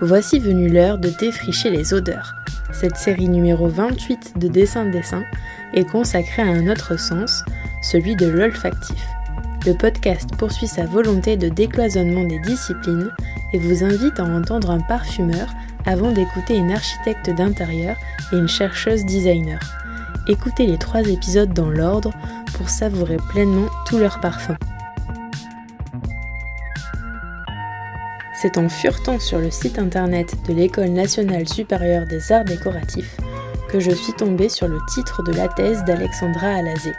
[0.00, 2.34] voici venue l'heure de défricher les odeurs.
[2.72, 5.22] Cette série numéro 28 de Dessin de Dessin
[5.74, 7.44] est consacrée à un autre sens,
[7.82, 9.06] celui de l'olfactif.
[9.66, 13.10] Le podcast poursuit sa volonté de décloisonnement des disciplines
[13.52, 15.48] et vous invite à entendre un parfumeur
[15.84, 17.96] avant d'écouter une architecte d'intérieur
[18.32, 19.60] et une chercheuse designer.
[20.28, 22.12] Écoutez les trois épisodes dans l'ordre
[22.54, 24.56] pour savourer pleinement tous leurs parfums.
[28.40, 33.18] C'est en furetant sur le site internet de l'École nationale supérieure des arts décoratifs
[33.68, 36.94] que je suis tombée sur le titre de la thèse d'Alexandra Alazé.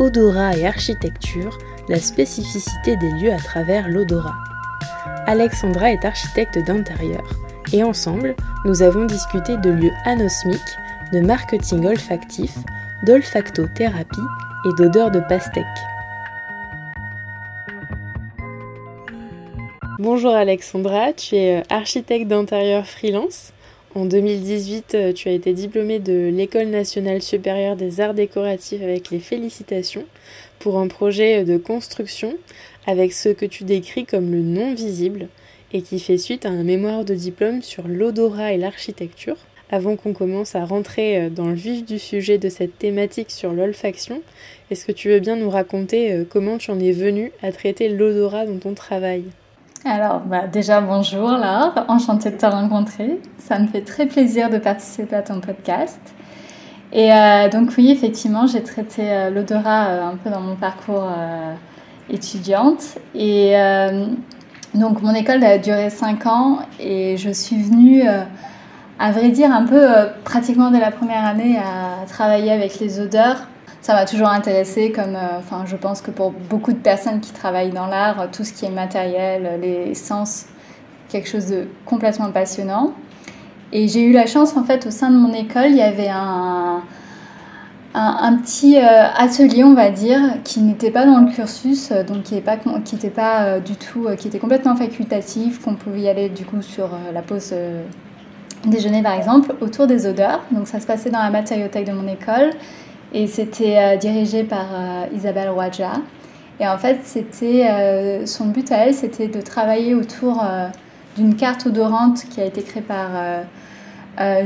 [0.00, 1.56] Odorat et architecture,
[1.88, 4.34] la spécificité des lieux à travers l'odorat.
[5.28, 7.22] Alexandra est architecte d'intérieur
[7.72, 10.58] et ensemble, nous avons discuté de lieux anosmiques,
[11.12, 12.52] de marketing olfactif,
[13.06, 14.28] d'olfactothérapie
[14.66, 15.64] et d'odeur de pastèque.
[20.04, 23.54] Bonjour Alexandra, tu es euh, architecte d'intérieur freelance.
[23.94, 29.08] En 2018, euh, tu as été diplômée de l'École nationale supérieure des arts décoratifs avec
[29.08, 30.04] les félicitations
[30.58, 32.34] pour un projet euh, de construction
[32.86, 35.28] avec ce que tu décris comme le non visible
[35.72, 39.38] et qui fait suite à un mémoire de diplôme sur l'odorat et l'architecture.
[39.70, 44.20] Avant qu'on commence à rentrer dans le vif du sujet de cette thématique sur l'olfaction,
[44.70, 48.44] est-ce que tu veux bien nous raconter comment tu en es venue à traiter l'odorat
[48.44, 49.24] dans ton travail?
[49.84, 53.20] Alors, bah, déjà, bonjour Laure, enchantée de te rencontrer.
[53.38, 56.00] Ça me fait très plaisir de participer à ton podcast.
[56.92, 61.06] Et euh, donc, oui, effectivement, j'ai traité euh, l'odorat euh, un peu dans mon parcours
[62.08, 62.96] étudiante.
[63.14, 63.54] Et
[64.74, 68.04] donc, mon école a duré 5 ans et je suis venue,
[68.98, 69.86] à vrai dire, un peu
[70.24, 73.48] pratiquement dès la première année à travailler avec les odeurs
[73.84, 77.32] ça m'a toujours intéressé comme, euh, enfin, je pense que pour beaucoup de personnes qui
[77.32, 80.46] travaillent dans l'art, tout ce qui est matériel, les sens,
[81.10, 82.94] quelque chose de complètement passionnant.
[83.72, 86.08] Et j'ai eu la chance, en fait, au sein de mon école, il y avait
[86.08, 86.80] un,
[87.92, 92.22] un, petit euh, atelier, on va dire, qui n'était pas dans le cursus, euh, donc
[92.22, 96.46] qui n'était pas, était du tout, qui était complètement facultatif, qu'on pouvait y aller du
[96.46, 97.52] coup sur la pause
[98.64, 100.40] déjeuner par exemple, autour des odeurs.
[100.52, 102.50] Donc ça se passait dans la matériothèque de mon école.
[103.14, 105.92] Et c'était euh, dirigé par euh, Isabelle Roja.
[106.58, 110.44] Et en fait, c'était euh, son but à elle, c'était de travailler autour
[111.16, 113.08] d'une carte odorante qui a été créée par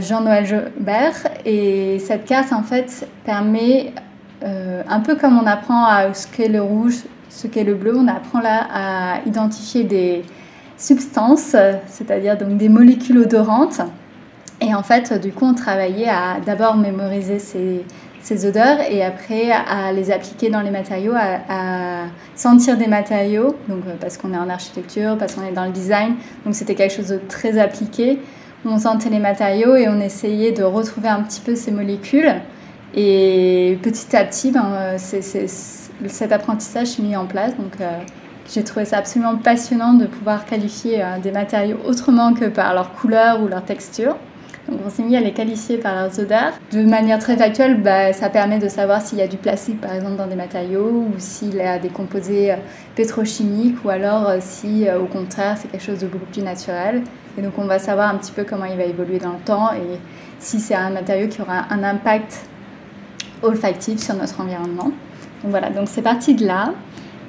[0.01, 1.15] Jean-Noël Jobert.
[1.45, 3.93] Et cette carte, en fait, permet,
[4.43, 8.09] un peu comme on apprend à ce qu'est le rouge, ce qu'est le bleu, on
[8.09, 10.23] apprend là à identifier des
[10.79, 11.55] substances,
[11.89, 13.83] c'est-à-dire donc des molécules odorantes.
[14.63, 17.85] Et en fait, du coup, on travaillait à d'abord mémoriser ces,
[18.29, 23.85] ces odeurs et après à les appliquer dans les matériaux, à, sentir des matériaux, donc
[23.87, 26.95] euh, parce qu'on est en architecture, parce qu'on est dans le design, donc c'était quelque
[26.95, 28.21] chose de très appliqué.
[28.67, 32.35] On sentait les matériaux et on essayait de retrouver un petit peu ces molécules.
[32.95, 37.57] Et petit à petit, ben, euh, cet apprentissage s'est mis en place.
[37.57, 37.99] Donc, euh,
[38.53, 43.43] j'ai trouvé ça absolument passionnant de pouvoir qualifier des matériaux autrement que par leur couleur
[43.43, 44.17] ou leur texture.
[44.69, 46.53] Donc on s'est mis à les qualifier par leurs odeurs.
[46.73, 49.95] De manière très factuelle, bah, ça permet de savoir s'il y a du plastique par
[49.95, 52.57] exemple dans des matériaux ou s'il y a des composés euh,
[52.95, 57.03] pétrochimiques ou alors euh, si euh, au contraire c'est quelque chose de beaucoup plus naturel.
[57.39, 59.73] Et donc on va savoir un petit peu comment il va évoluer dans le temps
[59.73, 59.99] et
[60.39, 62.41] si c'est un matériau qui aura un impact
[63.43, 64.93] olfactif sur notre environnement.
[65.43, 66.75] Donc voilà, donc c'est parti de là.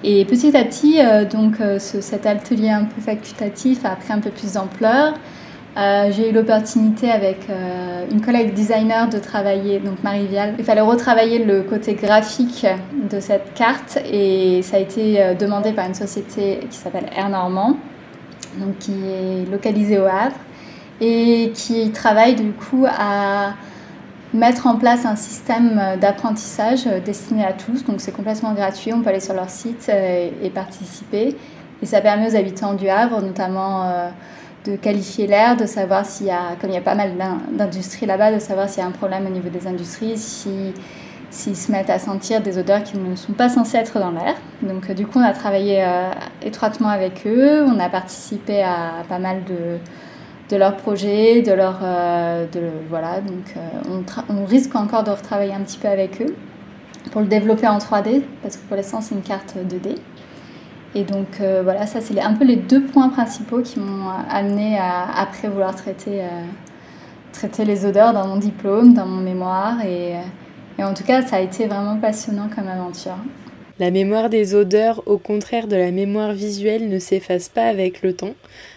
[0.04, 0.98] Et petit à petit,
[1.30, 5.14] donc cet atelier un peu facultatif a pris un peu plus d'ampleur.
[5.78, 10.56] Euh, j'ai eu l'opportunité avec euh, une collègue designer de travailler, donc Marie Vial.
[10.58, 12.66] Il fallait retravailler le côté graphique
[13.10, 17.30] de cette carte et ça a été euh, demandé par une société qui s'appelle Air
[17.30, 17.78] Normand,
[18.58, 20.36] donc qui est localisée au Havre
[21.02, 23.54] et qui travaille du coup à
[24.34, 27.86] mettre en place un système d'apprentissage destiné à tous.
[27.86, 31.38] Donc c'est complètement gratuit, on peut aller sur leur site et participer.
[31.82, 34.12] Et ça permet aux habitants du Havre, notamment
[34.66, 37.14] de qualifier l'air, de savoir s'il y a, comme il y a pas mal
[37.52, 40.74] d'industries là-bas, de savoir s'il y a un problème au niveau des industries, si
[41.32, 44.34] s'ils se mettent à sentir des odeurs qui ne sont pas censées être dans l'air.
[44.64, 46.10] Donc euh, du coup, on a travaillé euh,
[46.42, 49.78] étroitement avec eux, on a participé à pas mal de,
[50.50, 51.80] de leur projet, de leur...
[51.82, 53.54] de, voilà, donc
[53.88, 54.04] on,
[54.34, 56.36] on, risque encore de retravailler un petit peu avec eux
[57.12, 59.98] pour le développer en 3D, parce que pour l'instant c'est une carte 2D.
[60.96, 65.06] Et donc voilà, ça c'est un peu les deux points principaux qui m'ont amené à
[65.20, 66.24] après vouloir traiter,
[67.32, 69.86] traiter les odeurs dans mon diplôme, dans mon mémoire.
[69.86, 70.16] Et,
[70.80, 73.18] et en tout cas, ça a été vraiment passionnant comme aventure.
[73.80, 78.14] La mémoire des odeurs, au contraire de la mémoire visuelle, ne s'efface pas avec le
[78.14, 78.34] temps.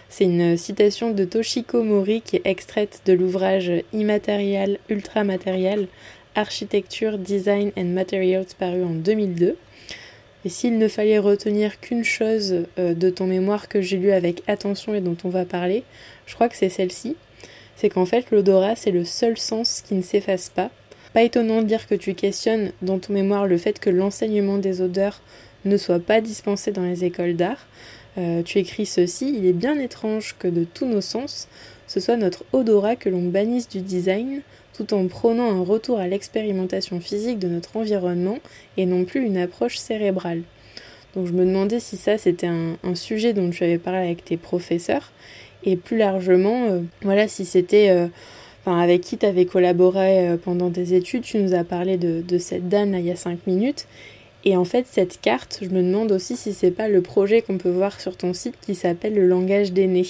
[0.07, 5.87] C'est une citation de Toshiko Mori qui est extraite de l'ouvrage Immatériel, Ultramatériel,
[6.35, 9.57] Architecture, Design and Materials paru en 2002.
[10.45, 14.43] Et s'il ne fallait retenir qu'une chose euh, de ton mémoire que j'ai lu avec
[14.47, 15.83] attention et dont on va parler,
[16.25, 17.15] je crois que c'est celle-ci.
[17.75, 20.69] C'est qu'en fait l'odorat c'est le seul sens qui ne s'efface pas,
[21.13, 24.81] pas étonnant de dire que tu questionnes dans ton mémoire le fait que l'enseignement des
[24.81, 25.21] odeurs
[25.65, 27.67] ne soit pas dispensé dans les écoles d'art.
[28.17, 31.47] Euh, tu écris ceci, il est bien étrange que de tous nos sens,
[31.87, 34.41] ce soit notre odorat que l'on bannisse du design,
[34.73, 38.39] tout en prônant un retour à l'expérimentation physique de notre environnement
[38.77, 40.41] et non plus une approche cérébrale.
[41.15, 44.37] Donc je me demandais si ça c'était un, sujet dont tu avais parlé avec tes
[44.37, 45.11] professeurs
[45.63, 48.07] et plus largement, euh, voilà, si c'était euh,
[48.65, 51.23] avec qui tu avais collaboré euh, pendant tes études.
[51.23, 53.87] Tu nous as parlé de, cette dame là il y a 5 minutes.
[54.45, 57.57] Et en fait, cette carte, je me demande aussi si c'est pas le projet qu'on
[57.57, 60.07] peut voir sur ton site qui s'appelle le langage des nez.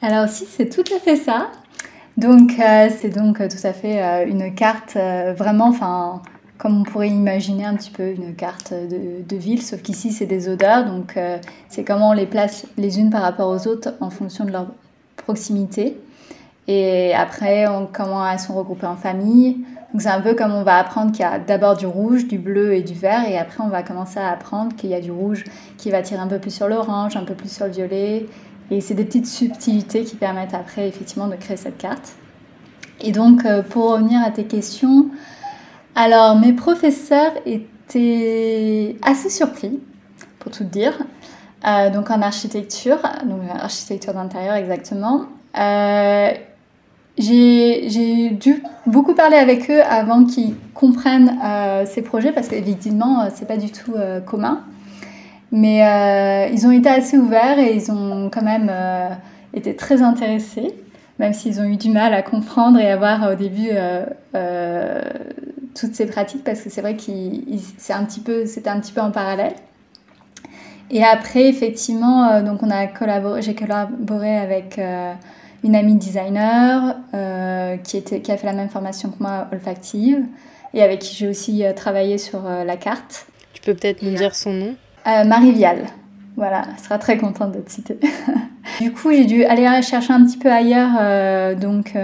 [0.00, 1.50] Alors si, c'est tout à fait ça.
[2.18, 4.96] Donc euh, c'est donc euh, tout à fait une carte
[5.36, 6.20] vraiment, enfin
[6.58, 10.26] comme on pourrait imaginer un petit peu une carte de, de ville, sauf qu'ici c'est
[10.26, 11.16] des odeurs, donc
[11.68, 14.66] c'est comment on les place les unes par rapport aux autres en fonction de leur
[15.16, 15.96] proximité.
[16.66, 19.64] Et après, comment elles sont regroupées en famille.
[19.92, 22.38] Donc c'est un peu comme on va apprendre qu'il y a d'abord du rouge, du
[22.38, 25.12] bleu et du vert, et après on va commencer à apprendre qu'il y a du
[25.12, 25.44] rouge
[25.78, 28.26] qui va tirer un peu plus sur l'orange, un peu plus sur le violet.
[28.70, 32.14] Et c'est des petites subtilités qui permettent après effectivement de créer cette carte.
[33.00, 35.06] Et donc euh, pour revenir à tes questions,
[35.94, 39.80] alors mes professeurs étaient assez surpris,
[40.38, 40.98] pour tout dire.
[41.66, 45.26] Euh, donc en architecture, donc architecture d'intérieur exactement.
[45.58, 46.30] Euh,
[47.16, 51.36] j'ai dû beaucoup parler avec eux avant qu'ils comprennent
[51.86, 53.94] ces projets parce qu'évidemment, c'est pas du tout
[54.24, 54.62] commun.
[55.50, 59.08] Mais euh, ils ont été assez ouverts et ils ont quand même euh,
[59.54, 60.74] été très intéressés,
[61.18, 63.70] même s'ils ont eu du mal à comprendre et à voir au début
[65.74, 67.02] toutes ces pratiques parce que c'est vrai que
[67.66, 68.04] c'était un
[68.80, 69.54] petit peu, en parallèle.
[70.90, 74.78] Et après, effectivement, donc on a collaboré, j'ai collaboré avec
[75.64, 80.24] une amie designer euh, qui, était, qui a fait la même formation que moi, olfactive,
[80.74, 83.26] et avec qui j'ai aussi euh, travaillé sur euh, la carte.
[83.54, 84.76] Tu peux peut-être nous dire son nom?
[85.06, 85.84] Marie Vial.
[86.36, 87.98] Voilà, elle sera très contente d'être citée.
[88.80, 91.94] du coup, j'ai dû aller chercher un petit peu ailleurs donc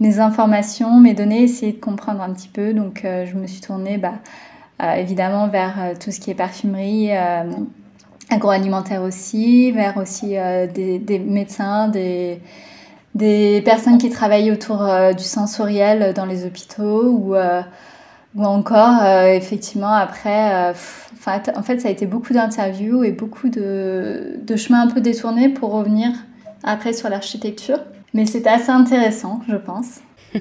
[0.00, 2.72] mes informations, mes données, essayer de comprendre un petit peu.
[2.72, 4.14] Donc, je me suis tournée bah,
[4.96, 7.10] évidemment vers tout ce qui est parfumerie,
[8.32, 12.40] agroalimentaire aussi, vers aussi euh, des, médecins, des,
[13.14, 17.62] des personnes qui travaillent autour euh, du sensoriel dans les hôpitaux ou, euh,
[18.34, 20.72] ou encore effectivement après,
[21.26, 25.48] en fait ça a été beaucoup d'interviews et beaucoup de, de chemins un peu détournés
[25.48, 26.10] pour revenir
[26.62, 27.78] après sur l'architecture.
[28.14, 30.00] Mais c'était assez intéressant, je pense.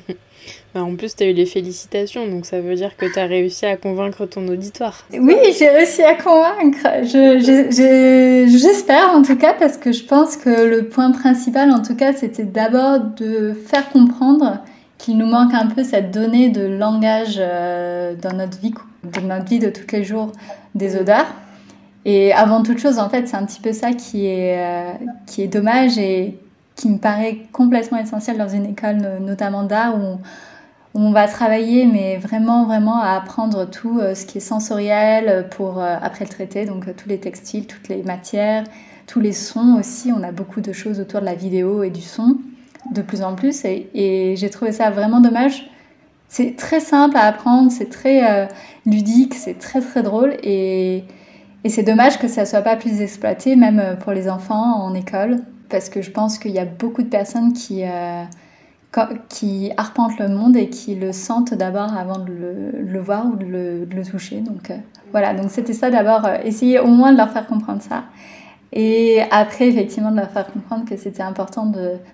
[0.73, 3.25] Bah, en plus, tu as eu les félicitations, donc ça veut dire que tu as
[3.25, 5.05] réussi à convaincre ton auditoire.
[5.11, 6.87] Oui, j'ai réussi à convaincre.
[8.47, 12.13] J'espère en tout cas, parce que je pense que le point principal, en tout cas,
[12.13, 14.59] c'était d'abord de faire comprendre
[15.01, 19.45] qu'il nous manque un peu cette donnée de langage euh, dans notre vie, de notre
[19.45, 20.31] vie de tous les jours
[20.75, 21.25] des odeurs.
[22.05, 24.91] Et avant toute chose, en fait, c'est un petit peu ça qui est, euh,
[25.25, 26.37] qui est dommage et
[26.75, 30.19] qui me paraît complètement essentiel dans une école, notamment d'art, où
[30.93, 35.81] on va travailler, mais vraiment, vraiment à apprendre tout euh, ce qui est sensoriel pour
[35.81, 38.65] après le traiter, donc tous les textiles, toutes les matières,
[39.07, 40.11] tous les sons aussi.
[40.15, 42.37] On a beaucoup de choses autour de la vidéo et du son,
[42.89, 45.69] de plus en plus, et, j'ai trouvé ça vraiment dommage.
[46.27, 48.47] C'est très simple à apprendre, c'est très
[48.85, 51.03] ludique, c'est très très drôle, et,
[51.67, 55.37] c'est dommage que ça soit pas plus exploité, même pour les enfants en école,
[55.69, 57.83] parce que je pense qu'il y a beaucoup de personnes qui
[59.29, 63.45] qui arpentent le monde et qui le sentent d'abord avant de le, voir ou de
[63.45, 64.41] le, toucher.
[64.41, 64.77] Donc euh,
[65.11, 68.03] voilà, donc c'était ça d'abord, euh, essayer au moins de leur faire comprendre ça.
[68.73, 71.71] Et après, effectivement, de leur faire comprendre que c'était important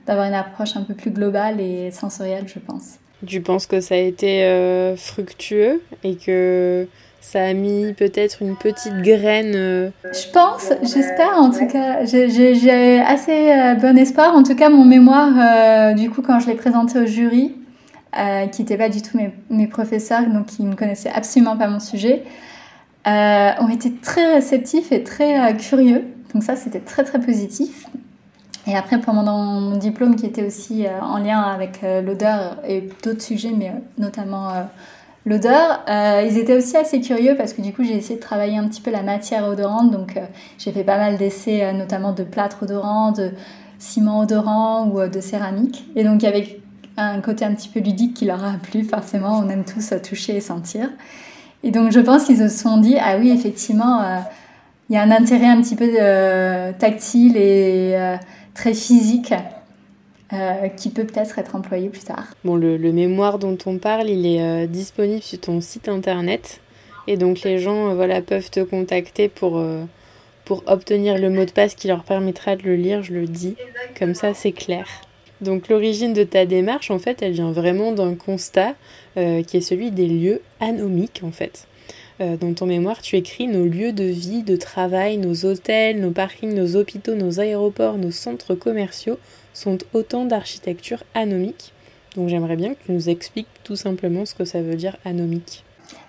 [0.08, 2.96] d'avoir une approche un peu plus globale et sensorielle, je pense.
[3.26, 6.88] Tu penses que ça a été fructueux et que
[7.28, 9.52] ça a mis peut-être une petite graine.
[9.54, 9.90] Euh.
[10.06, 12.06] Je pense, j'espère en tout cas.
[12.06, 14.34] J'ai assez euh, bon espoir.
[14.34, 17.56] En tout cas, mon mémoire, euh, du coup, quand je l'ai présenté au jury,
[18.52, 21.80] qui n'étaient pas du tout mes, mes, professeurs, donc qui ne connaissaient absolument pas mon
[21.80, 22.24] sujet,
[23.06, 26.04] ont été très réceptifs et très curieux.
[26.38, 27.88] Donc ça, c'était très très positif.
[28.67, 33.53] Et après, pendant mon diplôme, qui était aussi en lien avec l'odeur et d'autres sujets,
[33.58, 34.51] mais notamment
[35.27, 35.84] l'odeur.
[35.89, 38.67] Euh, ils étaient aussi assez curieux parce que du coup j'ai essayé de travailler un
[38.67, 39.91] petit peu la matière odorante.
[39.91, 40.22] Donc euh,
[40.58, 43.32] j'ai fait pas mal d'essais euh, notamment de plâtre odorant, de
[43.77, 45.86] ciment odorant ou de céramique.
[45.96, 46.62] Et donc avec
[46.96, 49.39] un côté un petit peu ludique qui leur a plu forcément.
[49.39, 50.89] On aime tous toucher et sentir.
[51.63, 54.24] Et donc je pense qu'ils se sont dit ah oui effectivement
[54.89, 55.91] il y a un intérêt un petit peu
[56.79, 58.17] tactile et
[58.53, 59.34] très physique
[60.34, 62.25] euh, qui peut peut-être être employé plus tard.
[62.44, 66.60] Bon, le, mémoire dont on parle, il est euh, disponible sur ton site internet.
[67.08, 69.63] Et donc les gens euh, voilà, peuvent te contacter pour,
[70.44, 73.56] pour obtenir le mot de passe qui leur permettra de le lire, je le dis.
[73.98, 74.86] Comme ça, c'est clair.
[75.39, 78.74] Donc l'origine de ta démarche, en fait, elle vient vraiment d'un constat
[79.15, 81.67] qui est celui des lieux anomiques, en fait.
[82.19, 86.53] Dans ton mémoire, tu écris nos lieux de vie, de travail, nos hôtels, nos parkings,
[86.53, 89.19] nos hôpitaux, nos aéroports, nos centres commerciaux
[89.53, 91.74] sont autant d'architecture anomique.
[92.15, 95.63] Donc j'aimerais bien que tu nous expliques tout simplement ce que ça veut dire anomique.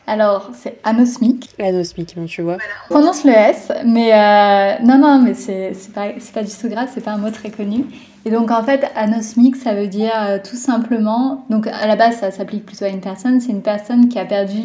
[0.06, 1.50] Alors, c'est anosmique.
[1.58, 2.56] Anosmique, tu vois.
[2.88, 6.88] On prononce le S, mais euh, non, non, mais c'est pas, pas du tout grave,
[6.94, 7.84] c'est pas un mot très connu.
[8.24, 11.44] Et donc, en fait, anosmique, ça veut dire euh, tout simplement.
[11.50, 13.38] Donc, à la base, ça s'applique plutôt à une personne.
[13.40, 14.62] C'est une personne qui a perdu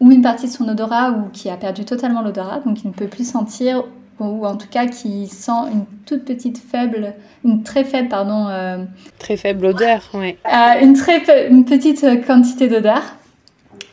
[0.00, 2.92] ou une partie de son odorat ou qui a perdu totalement l'odorat, donc qui ne
[2.92, 3.84] peut plus sentir
[4.20, 7.14] ou en tout cas qui sent une toute petite faible,
[7.44, 8.48] une très faible, pardon.
[8.48, 8.84] Euh,
[9.18, 10.36] très faible odeur, oui.
[10.46, 13.02] Euh, une très une petite quantité d'odeur.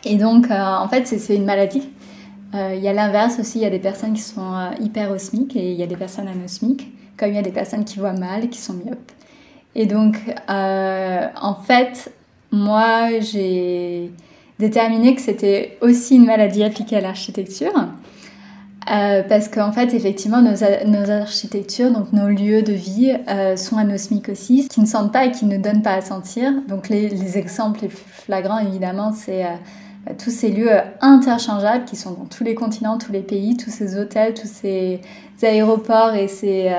[0.04, 1.90] Et donc, euh, en fait, c'est une maladie.
[2.54, 5.72] Il y a l'inverse aussi, il y a des personnes qui sont hyper osmiques et
[5.72, 8.48] il y a des personnes anosmiques, comme il y a des personnes qui voient mal,
[8.48, 9.12] qui sont myopes.
[9.76, 10.16] Et donc,
[10.48, 12.14] en fait,
[12.54, 14.10] moi, j'ai
[14.60, 17.74] déterminé que c'était aussi une maladie appliquée à l'architecture.
[18.92, 20.54] Euh, parce qu'en fait, effectivement, nos,
[20.86, 25.26] nos, architectures, donc nos lieux de vie, euh, sont anosmiques aussi, qui ne sentent pas
[25.26, 26.54] et qui ne donnent pas à sentir.
[26.68, 29.50] Donc les, les exemples les plus flagrants, évidemment, c'est euh,
[30.06, 30.70] bah, tous ces lieux
[31.02, 35.02] interchangeables qui sont dans tous les continents, tous les pays, tous ces hôtels, tous ces
[35.42, 36.72] aéroports et ces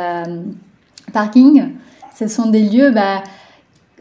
[1.12, 1.72] parkings.
[2.16, 3.22] Ce sont des lieux bah,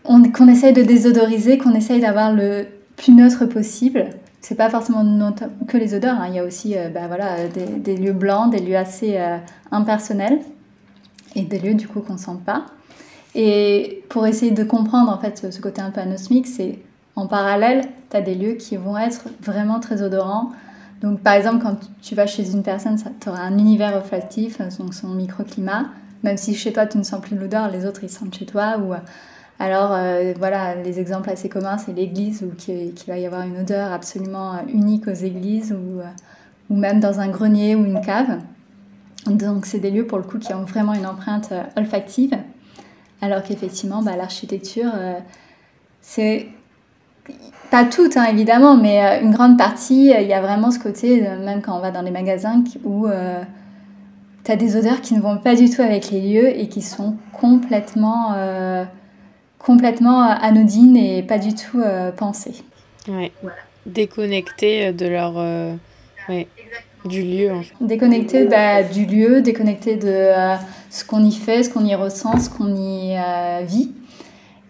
[0.03, 4.09] qu'on essaye de désodoriser, qu'on essaye d'avoir le plus neutre possible
[4.45, 5.33] c'est pas forcément
[5.67, 6.27] que les odeurs, hein.
[6.27, 9.37] il y a aussi euh, bah, voilà, des, lieux blancs, des lieux assez euh,
[9.71, 10.39] impersonnels
[11.33, 12.67] et des lieux du coup qu'on sent pas.
[13.33, 16.77] Et pour essayer de comprendre en fait ce côté un peu anosmique, c'est
[17.15, 20.51] en parallèle, tu as des lieux qui vont être vraiment très odorants.
[21.01, 24.93] Donc par exemple, quand tu vas chez une personne, tu auras un univers olfactif, donc
[24.93, 25.85] son microclimat.
[26.21, 28.77] Même si chez toi tu ne sens plus l'odeur, les autres ils sentent chez toi.
[28.77, 28.93] Ou
[29.57, 33.59] alors euh, voilà, les exemples assez communs, c'est l'église où qu'il va y avoir une
[33.59, 36.05] odeur absolument euh, unique aux églises ou, euh,
[36.69, 38.39] ou même dans un grenier ou une cave.
[39.27, 42.37] Donc c'est des lieux pour le coup qui ont vraiment une empreinte olfactive.
[43.21, 44.91] Alors qu'effectivement, bah, l'architecture,
[45.99, 46.47] c'est
[47.71, 51.63] pas toute hein, évidemment, mais une grande partie, il y a vraiment ce côté, même
[51.63, 53.07] quand on va dans les magasins, où
[54.43, 56.83] tu as des odeurs qui ne vont pas du tout avec les lieux et qui
[56.83, 58.35] sont complètement
[59.65, 62.63] complètement euh, anodines et pas du tout euh, pensées.
[63.07, 63.31] Ouais.
[63.85, 65.33] Déconnectées de leur.
[65.37, 65.73] Euh,
[66.29, 66.47] ouais.
[67.05, 67.75] Du lieu en fait.
[67.81, 70.31] Déconnecté bah, du lieu, déconnecté de
[70.89, 73.15] ce qu'on y fait, ce qu'on y ressent, ce qu'on y
[73.67, 73.91] vit.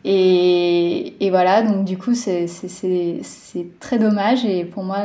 [0.04, 2.46] Et, et, voilà, donc du coup, c'est
[3.80, 4.44] très dommage.
[4.44, 4.98] Et pour moi,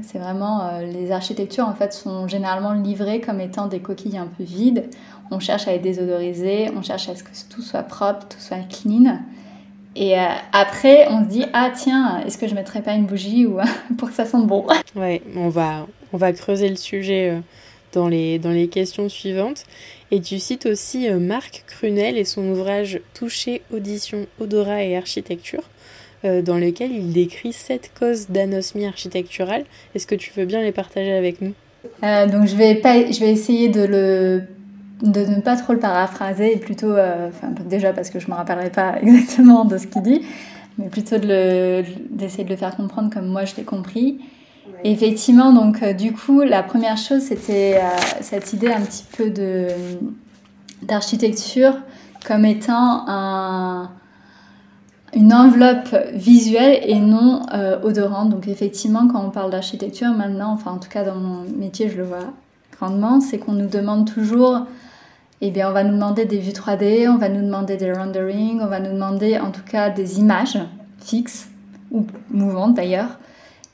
[0.00, 0.80] c'est vraiment.
[0.80, 4.88] les architectures, en fait, sont généralement livrées comme étant des coquilles un peu vides
[5.30, 8.58] on cherche à les désodoriser, on cherche à ce que tout soit propre, tout soit
[8.68, 9.20] clean.
[9.96, 13.46] Et euh, après, on se dit ah tiens, est-ce que je mettrais pas une bougie
[13.46, 13.58] ou
[13.98, 14.66] pour que ça sente bon?
[14.94, 17.40] Ouais, on va on va creuser le sujet euh,
[17.92, 19.64] dans les dans les questions suivantes.
[20.12, 25.62] Et tu cites aussi euh, Marc Crunel et son ouvrage Toucher, audition, odorat et architecture,
[26.22, 29.64] dans lequel il décrit sept causes d'anosmie architecturale.
[29.94, 31.54] Est-ce que tu veux bien les partager avec nous?
[32.02, 34.42] Donc je vais pas, je vais essayer de le
[35.02, 37.30] de ne pas trop le paraphraser et plutôt, euh,
[37.64, 40.22] déjà parce que je ne me rappellerai pas exactement de ce qu'il dit,
[40.78, 44.20] mais plutôt d'essayer de, le faire comprendre comme moi je l'ai compris.
[44.84, 47.88] effectivement, donc euh, du coup, la première chose, c'était euh,
[48.20, 49.32] cette idée un petit peu
[50.82, 51.74] d'architecture
[52.26, 53.90] comme étant un,
[55.14, 57.42] une enveloppe visuelle et non
[57.82, 58.28] odorante.
[58.28, 61.96] Donc effectivement, quand on parle d'architecture maintenant, enfin en tout cas dans mon métier, je
[61.96, 62.34] le vois
[62.78, 64.66] grandement, c'est qu'on nous demande toujours
[65.42, 68.60] eh bien, on va nous demander des vues 3D, on va nous demander des renderings,
[68.60, 70.58] on va nous demander en tout cas des images
[70.98, 71.48] fixes
[71.90, 73.18] ou mouvantes d'ailleurs.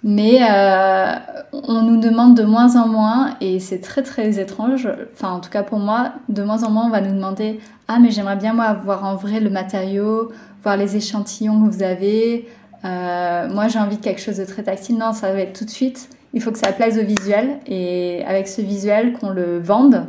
[0.05, 1.15] Mais euh,
[1.53, 5.51] on nous demande de moins en moins, et c'est très très étrange, enfin en tout
[5.51, 7.59] cas pour moi, de moins en moins on va nous demander
[7.89, 10.31] Ah, mais j'aimerais bien moi voir en vrai le matériau,
[10.63, 12.47] voir les échantillons que vous avez.
[12.85, 14.99] Euh, moi j'ai envie de quelque chose de très tactile.
[14.99, 16.11] Non, ça va être tout de suite.
[16.33, 20.05] Il faut que ça plaise au visuel, et avec ce visuel qu'on le vende,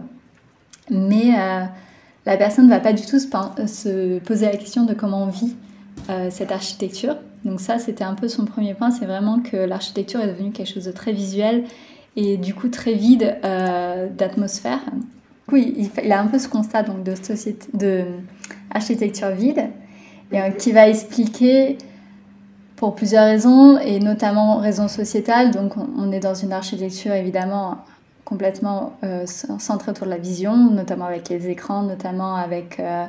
[0.89, 1.63] mais euh,
[2.25, 5.56] la personne ne va pas du tout se, poser la question de comment vit
[6.10, 7.15] euh, cette architecture.
[7.46, 10.74] Donc ça, c'était un peu son premier point, c'est vraiment que l'architecture est devenue quelque
[10.74, 11.63] chose de très visuel
[12.15, 14.79] et du coup très vide euh, d'atmosphère.
[15.51, 18.03] Oui, il, a un peu ce constat donc, de, société, de
[18.72, 19.70] architecture vide
[20.58, 21.77] qui va expliquer
[22.75, 25.51] pour plusieurs raisons et notamment raisons sociétales.
[25.51, 27.77] Donc on est dans une architecture évidemment
[28.27, 33.05] complètement euh, centré autour de la vision, notamment avec les écrans, notamment avec euh,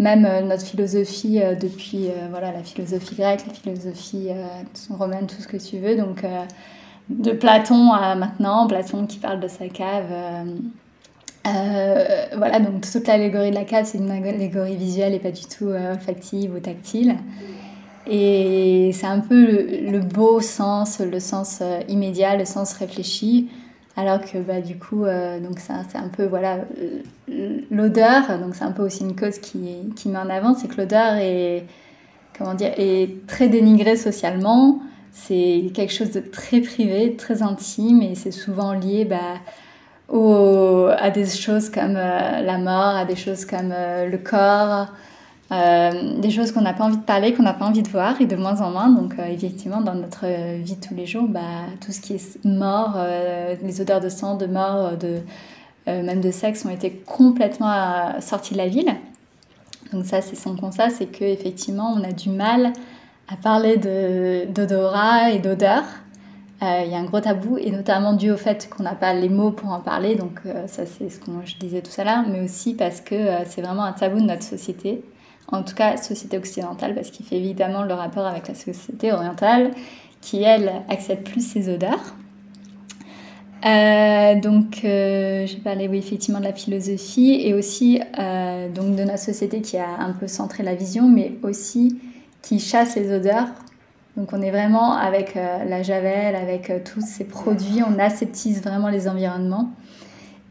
[0.00, 4.30] même euh, notre philosophie depuis voilà, la philosophie grecque, la philosophie
[4.90, 5.96] romaine, tout ce que tu veux.
[5.96, 6.24] Donc
[7.08, 10.12] de Platon à maintenant, Platon qui parle de sa cave.
[11.44, 15.68] voilà, donc toute l'allégorie de la cave, c'est une allégorie visuelle et pas du tout
[15.68, 17.14] olfactive ou tactile.
[18.10, 23.50] Et c'est un peu le, le, beau sens, le sens immédiat, le sens réfléchi.
[23.98, 26.58] Alors que bah, du coup, euh, donc c'est un peu voilà
[27.28, 30.68] euh, l'odeur, donc c'est un peu aussi une cause qui, qui met en avant, c'est
[30.68, 31.64] que l'odeur est,
[32.38, 34.80] comment dire, est très dénigrée socialement.
[35.10, 39.40] C'est quelque chose de très privé, très intime et c'est souvent lié bah,
[40.96, 44.92] à des choses comme euh, la mort, à des choses comme le corps,
[45.50, 48.20] euh, des choses qu'on n'a pas envie de parler, qu'on n'a pas envie de voir
[48.20, 48.90] et de moins en moins.
[48.90, 50.26] Donc, euh, effectivement, dans notre
[50.56, 51.40] vie de tous les jours, bah,
[51.84, 55.20] tout ce qui est mort, euh, les odeurs de sang, de mort, de,
[55.86, 58.94] même de sexe ont été complètement sorties de la ville.
[59.94, 62.74] Donc, ça, c'est son constat c'est qu'effectivement, on a du mal
[63.26, 65.82] à parler d'odorat et d'odeur.
[66.60, 69.30] Il y a un gros tabou, et notamment dû au fait qu'on n'a pas les
[69.30, 70.14] mots pour en parler.
[70.14, 73.14] Donc, ça, c'est ce que je disais tout à l'heure, mais aussi parce que
[73.46, 75.02] c'est vraiment un tabou de notre société
[75.50, 79.72] en tout cas société occidentale, parce qu'il fait évidemment le rapport avec la société orientale,
[80.20, 82.14] qui elle accepte plus ces odeurs.
[83.66, 89.02] Euh, donc, euh, j'ai parlé oui, effectivement de la philosophie et aussi euh, donc de
[89.02, 91.98] notre société qui a un peu centré la vision, mais aussi
[92.42, 93.48] qui chasse les odeurs.
[94.16, 99.06] Donc, on est vraiment avec la javel, avec tous ces produits, on aseptise vraiment les
[99.06, 99.70] environnements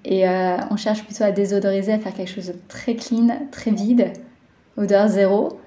[0.06, 0.26] et
[0.72, 4.14] on cherche plutôt à désodoriser, à faire quelque chose de très clean, très vide
[4.78, 5.60] odeur zéro.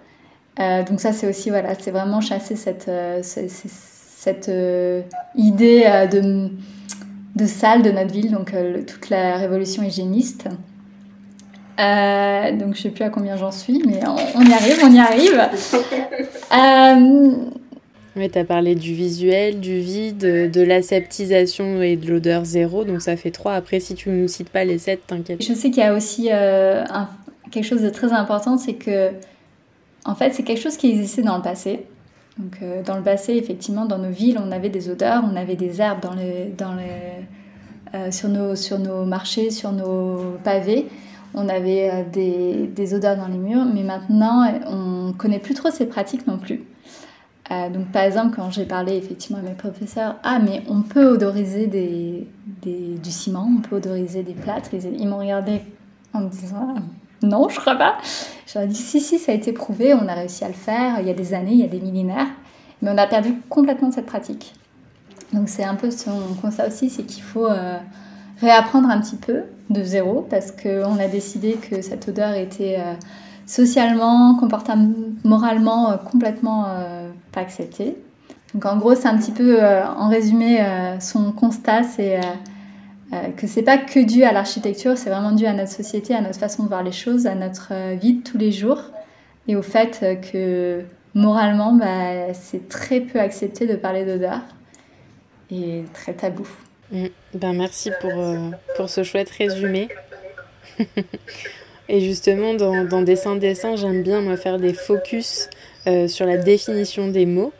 [0.58, 5.02] Euh, donc ça, c'est aussi, voilà, c'est vraiment chasser cette, euh, cette euh,
[5.34, 6.50] idée de,
[7.36, 8.52] de salle de notre ville, donc
[8.86, 10.44] toute la révolution hygiéniste.
[11.78, 15.48] donc je sais plus à combien j'en suis, mais on, y arrive, on y arrive.
[18.16, 23.00] Oui, tu as parlé du visuel, du vide, de l'aseptisation et de l'odeur zéro, donc
[23.02, 23.54] ça fait trois.
[23.54, 25.40] Après, si tu ne nous cites pas les sept, t'inquiète.
[25.40, 27.08] Je sais qu'il y a aussi un,
[27.50, 29.10] quelque chose de très important, c'est que,
[30.04, 31.86] en fait, c'est quelque chose qui existait dans le passé.
[32.38, 35.56] Donc, euh, dans le passé, effectivement, dans nos villes, on avait des odeurs, on avait
[35.56, 36.06] des herbes
[37.94, 38.28] euh, sur,
[38.78, 40.86] nos, marchés, sur nos pavés.
[41.34, 45.70] On avait euh, des, odeurs dans les murs, mais maintenant, on ne connaît plus trop
[45.70, 46.62] ces pratiques non plus.
[47.50, 51.66] donc, par exemple, quand j'ai parlé effectivement à mes professeurs, ah, mais on peut odoriser
[51.66, 52.26] des,
[52.64, 54.70] du ciment, on peut odoriser des plâtres.
[54.72, 55.60] Ils, ils m'ont regardé
[56.14, 56.80] en me disant, ah,
[57.22, 57.98] non, je crois pas.
[58.52, 61.06] J'aurais dit si, si, ça a été prouvé, on a réussi à le faire il
[61.06, 62.28] y a des années, il y a des millénaires,
[62.82, 64.54] mais on a perdu complètement cette pratique.
[65.32, 67.76] Donc c'est un peu son constat aussi, c'est qu'il faut euh,
[68.40, 72.94] réapprendre un petit peu de zéro parce qu'on a décidé que cette odeur était euh,
[73.46, 76.66] socialement, comportamentally, moralement euh, complètement
[77.32, 77.96] pas acceptée.
[78.54, 80.58] Donc en gros, c'est un petit peu, en résumé,
[80.98, 82.20] son constat, c'est
[83.12, 86.20] euh, que c'est pas que dû à l'architecture, c'est vraiment dû à notre société, à
[86.20, 88.82] notre façon de voir les choses, à notre euh, vie de tous les jours
[89.48, 94.40] et au fait euh, que moralement, bah, c'est très peu accepté de parler d'odeur
[95.50, 96.46] et très tabou.
[96.92, 97.06] Mm.
[97.34, 98.12] Ben merci pour,
[98.76, 99.88] pour ce chouette résumé.
[101.88, 105.48] et justement, dans, dans Dessin Dessin, j'aime bien me faire des focus
[106.06, 107.52] sur la définition des mots.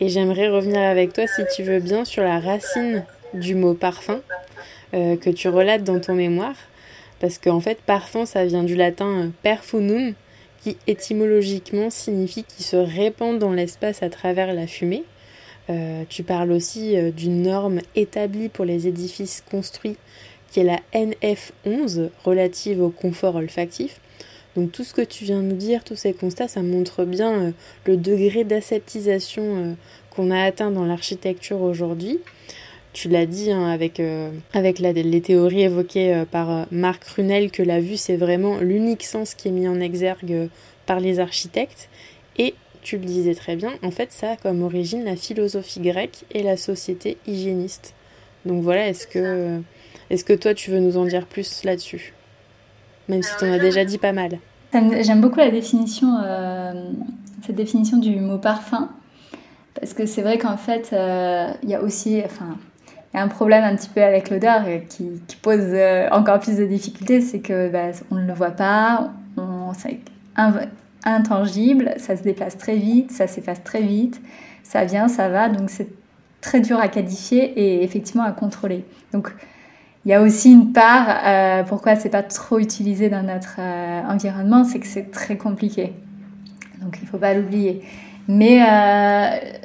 [0.00, 4.20] Et j'aimerais revenir avec toi, si tu veux bien, sur la racine du mot parfum.
[4.94, 6.54] Euh, que tu relates dans ton mémoire.
[7.20, 10.14] Parce qu'en fait, parfum, ça vient du latin euh, perfunum,
[10.62, 15.04] qui étymologiquement signifie qui se répand dans l'espace à travers la fumée.
[15.68, 19.96] Euh, tu parles aussi d'une norme établie pour les édifices construits
[20.50, 24.00] qui est la NF11 relative au confort olfactif.
[24.56, 27.52] Donc tout ce que tu viens de nous dire, tous ces constats, ça montre bien
[27.84, 29.76] le degré d'aseptisation
[30.08, 32.18] qu'on a atteint dans l'architecture aujourd'hui.
[33.00, 34.02] Tu l'as dit hein, avec,
[34.52, 39.46] avec les théories évoquées par Marc Runel que la vue c'est vraiment l'unique sens qui
[39.46, 40.48] est mis en exergue
[40.84, 41.88] par les architectes.
[42.38, 46.24] Et tu le disais très bien, en fait, ça a comme origine la philosophie grecque
[46.32, 47.94] et la société hygiéniste.
[48.46, 49.60] Donc voilà, est-ce que,
[50.10, 52.14] est que toi, tu veux nous en dire plus là-dessus?
[53.08, 54.40] Même si tu en as déjà dit pas mal.
[54.72, 56.90] J'aime beaucoup la définition, euh,
[57.46, 58.90] cette définition du mot parfum,
[59.74, 62.56] parce que c'est vrai qu'en fait, euh, il y a aussi, enfin,
[63.12, 66.56] il y a un problème un petit peu avec l'odeur qui, pose euh, encore plus
[66.56, 69.72] de difficultés, c'est que bah, on ne le voit pas, on,
[71.04, 74.20] intangible, ça se déplace très vite, ça s'efface très vite,
[74.62, 75.88] ça vient, ça va, donc c'est
[76.40, 78.84] très dur à qualifier et effectivement à contrôler.
[79.12, 79.32] Donc
[80.04, 84.02] il y a aussi une part, euh, pourquoi c'est pas trop utilisé dans notre euh,
[84.08, 85.92] environnement, c'est que c'est très compliqué.
[86.80, 87.82] Donc il faut pas l'oublier.
[88.28, 89.58] Mais euh,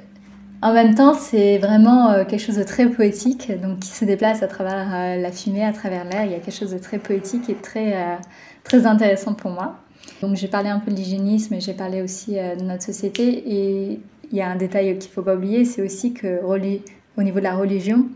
[0.64, 4.48] en même temps, c'est vraiment quelque chose de très poétique, donc qui se déplace à
[4.48, 6.26] travers la fumée, à travers l'air.
[6.26, 8.18] Il y a quelque chose de très poétique et très,
[8.64, 9.76] très intéressant pour moi.
[10.22, 13.44] Donc j'ai parlé un peu de l'hygiénisme j'ai parlé aussi euh, de notre société.
[13.46, 14.00] Et
[14.32, 17.40] il y a un détail qu'il ne faut pas oublier, c'est aussi que au niveau
[17.40, 18.08] de la religion,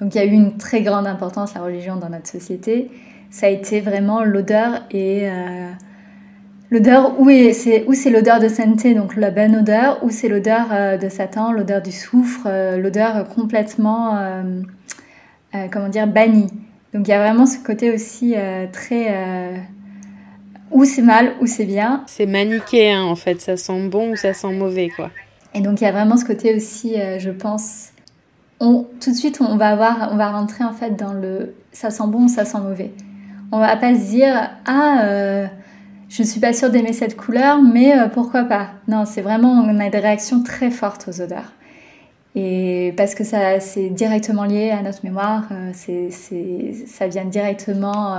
[0.00, 2.90] donc il y a eu une très grande importance la religion dans notre société.
[3.30, 5.70] Ça a été vraiment l'odeur et euh,
[6.70, 10.68] l'odeur où c'est où c'est l'odeur de sainteté, donc la bonne odeur, ou c'est l'odeur
[10.72, 14.18] euh, de Satan, l'odeur du soufre, l'odeur complètement
[15.70, 16.50] comment dire bannie.
[16.94, 18.34] Donc il y a vraiment ce côté aussi
[18.72, 19.60] très
[20.70, 22.04] ou c'est mal ou c'est bien.
[22.06, 25.10] C'est manichéen en fait, ça sent bon ou ça sent mauvais quoi.
[25.54, 27.88] Et donc il y a vraiment ce côté aussi, euh, je pense,
[28.60, 31.90] on, tout de suite on va avoir, on va rentrer en fait dans le ça
[31.90, 32.92] sent bon ou ça sent mauvais.
[33.52, 35.46] On va pas se dire ah euh,
[36.10, 38.68] je suis pas sûre d'aimer cette couleur mais euh, pourquoi pas.
[38.88, 41.52] Non c'est vraiment on a des réactions très fortes aux odeurs.
[42.34, 46.10] Et parce que ça c'est directement lié à notre mémoire, c'est,
[46.86, 48.16] ça vient directement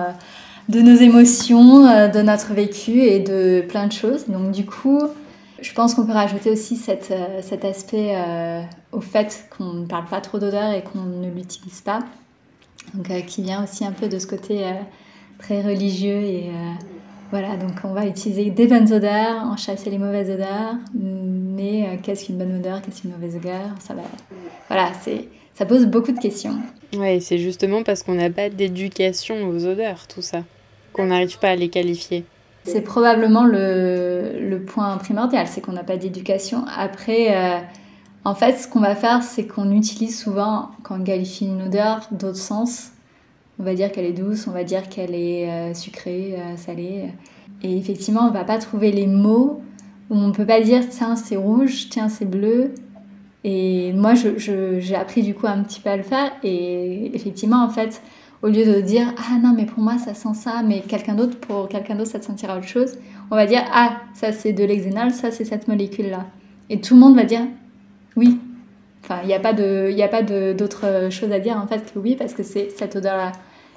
[0.69, 4.27] de nos émotions, euh, de notre vécu et de plein de choses.
[4.27, 5.01] Donc du coup,
[5.61, 9.85] je pense qu'on peut rajouter aussi cette, euh, cet aspect euh, au fait qu'on ne
[9.85, 11.99] parle pas trop d'odeur et qu'on ne l'utilise pas.
[12.93, 14.65] Donc qui vient aussi un peu de ce côté
[15.37, 16.49] très religieux et
[17.31, 22.25] voilà, donc on va utiliser des bonnes odeurs, en chasser les mauvaises odeurs, mais qu'est-ce
[22.25, 24.03] qu'une bonne odeur, qu'est-ce qu'une mauvaise odeur Ça va,
[24.67, 26.55] voilà, c'est ça pose beaucoup de questions.
[26.97, 30.43] Oui, c'est justement parce qu'on n'a pas d'éducation aux odeurs, tout ça
[30.93, 32.25] qu'on n'arrive pas à les qualifier
[32.63, 36.65] C'est probablement le, le, point primordial, c'est qu'on n'a pas d'éducation.
[36.77, 37.59] Après, euh,
[38.25, 42.01] en fait, ce qu'on va faire, c'est qu'on utilise souvent, quand on qualifie une odeur,
[42.11, 42.91] d'autres sens.
[43.61, 47.03] On va dire qu'elle est douce, on va dire qu'elle est euh, sucrée, euh, salée.
[47.61, 49.61] Et effectivement, on va pas trouver les mots
[50.09, 52.73] où on peut pas dire tiens, c'est rouge, tiens, c'est bleu.
[53.43, 56.31] Et moi, j'ai appris du coup un petit peu à le faire.
[56.43, 58.01] Et effectivement, en fait,
[58.41, 61.37] au lieu de dire ah non mais pour moi ça sent ça mais quelqu'un d'autre
[61.37, 62.97] pour quelqu'un d'autre ça te sentira autre chose
[63.29, 66.25] on va dire ah ça c'est de l'hexénal ça c'est cette molécule là
[66.71, 67.41] et tout le monde va dire
[68.15, 68.39] oui
[69.03, 72.15] enfin il n'y a pas a pas d'autre chose à dire en fait que oui
[72.15, 73.31] parce que c'est cette odeur là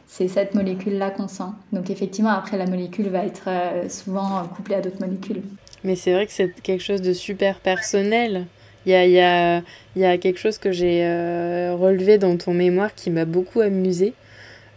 [0.07, 4.43] c'est cette molécule là qu'on sent donc effectivement après la molécule va être euh, souvent
[4.55, 5.43] couplée à d'autres molécules
[5.83, 8.47] mais c'est vrai que c'est quelque chose de super personnel
[8.87, 9.63] il y a,
[9.97, 14.13] y, a, quelque chose que j'ai euh, relevé dans ton mémoire qui m'a beaucoup amusé.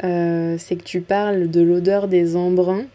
[0.03, 2.85] Euh, c'est que tu parles de l'odeur des embruns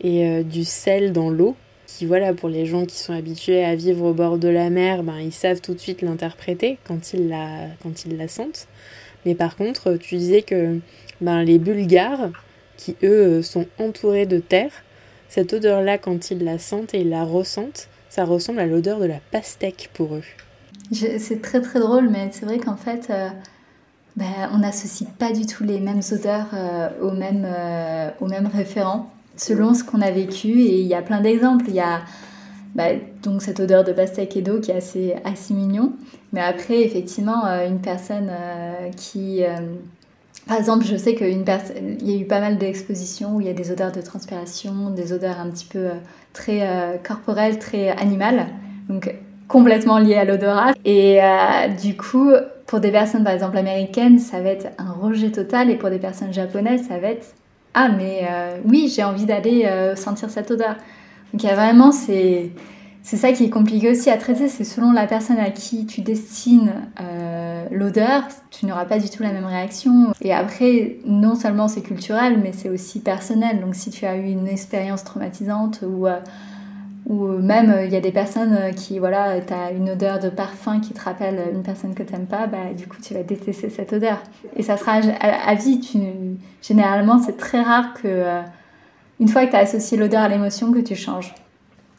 [0.00, 3.74] et euh, du sel dans l'eau, qui voilà, pour les gens qui sont habitués à
[3.74, 7.00] vivre au bord de la mer, ben, ils savent tout de suite l'interpréter quand
[7.82, 8.66] quand ils la sentent.
[9.26, 10.78] Mais par contre, tu disais que
[11.20, 12.30] ben, les Bulgares,
[12.76, 14.72] qui eux sont entourés de terre,
[15.28, 19.06] cette odeur-là, quand ils la sentent et ils la ressentent, ça ressemble à l'odeur de
[19.06, 20.24] la pastèque pour eux.
[20.92, 23.28] C'est très très drôle, mais c'est vrai qu'en fait, euh,
[24.16, 28.46] ben, on n'associe pas du tout les mêmes odeurs euh, aux, mêmes, euh, aux mêmes
[28.46, 30.48] référents selon ce qu'on a vécu.
[30.48, 31.66] Et il y a plein d'exemples.
[31.68, 32.02] Il y a
[32.74, 35.92] ben, donc cette odeur de pastèque et d'eau qui est assez, assez mignon.
[36.32, 38.30] Mais après, effectivement, euh, une personne
[38.96, 39.42] qui...
[40.46, 43.54] par exemple, je sais qu'il y a eu pas mal d'expositions où il y a
[43.54, 45.88] des odeurs de transpiration, des odeurs un petit peu
[46.32, 48.46] très corporelles, très animales.
[48.88, 49.12] Donc
[49.48, 50.72] complètement liées à l'odorat.
[50.84, 51.20] Et
[51.82, 52.30] du coup,
[52.66, 55.70] pour des personnes, par exemple, américaines, ça va être un rejet total.
[55.70, 57.26] Et pour des personnes japonaises, ça va être
[57.74, 60.76] Ah, mais euh, oui, j'ai envie d'aller euh, sentir cette odeur.
[61.32, 62.52] Donc il y a vraiment ces,
[63.06, 66.00] c'est ça qui est compliqué aussi à traiter, c'est selon la personne à qui tu
[66.00, 70.12] destines euh, l'odeur, tu n'auras pas du tout la même réaction.
[70.22, 73.60] Et après, non seulement c'est culturel, mais c'est aussi personnel.
[73.60, 76.18] Donc si tu as eu une expérience traumatisante ou, euh,
[77.08, 80.80] ou même il y a des personnes qui, voilà, tu as une odeur de parfum
[80.80, 83.70] qui te rappelle une personne que tu n'aimes pas, bah, du coup tu vas détester
[83.70, 84.20] cette odeur.
[84.56, 85.80] Et ça sera à, vie.
[86.60, 88.42] Généralement, c'est très rare que, euh,
[89.20, 91.32] une fois que tu as associé l'odeur à l'émotion, que tu changes.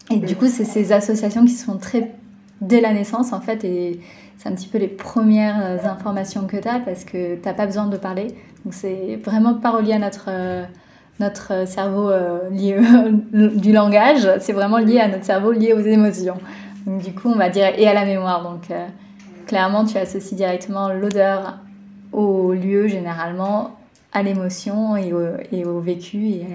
[0.09, 2.11] Et du coup, c'est ces associations qui se font très
[2.61, 3.99] dès la naissance, en fait, et
[4.37, 7.53] c'est un petit peu les premières euh, informations que tu as parce que tu n'as
[7.53, 8.27] pas besoin de parler.
[8.63, 10.63] Donc, c'est vraiment pas relié à notre, euh,
[11.19, 12.77] notre cerveau euh, lié
[13.33, 16.37] du langage, c'est vraiment lié à notre cerveau lié aux émotions.
[16.85, 18.43] Donc, du coup, on va dire, et à la mémoire.
[18.43, 18.71] Donc,
[19.45, 21.57] clairement, tu associes directement l'odeur
[22.13, 23.71] au lieu, généralement,
[24.13, 25.11] à l'émotion et
[25.51, 26.45] et au vécu et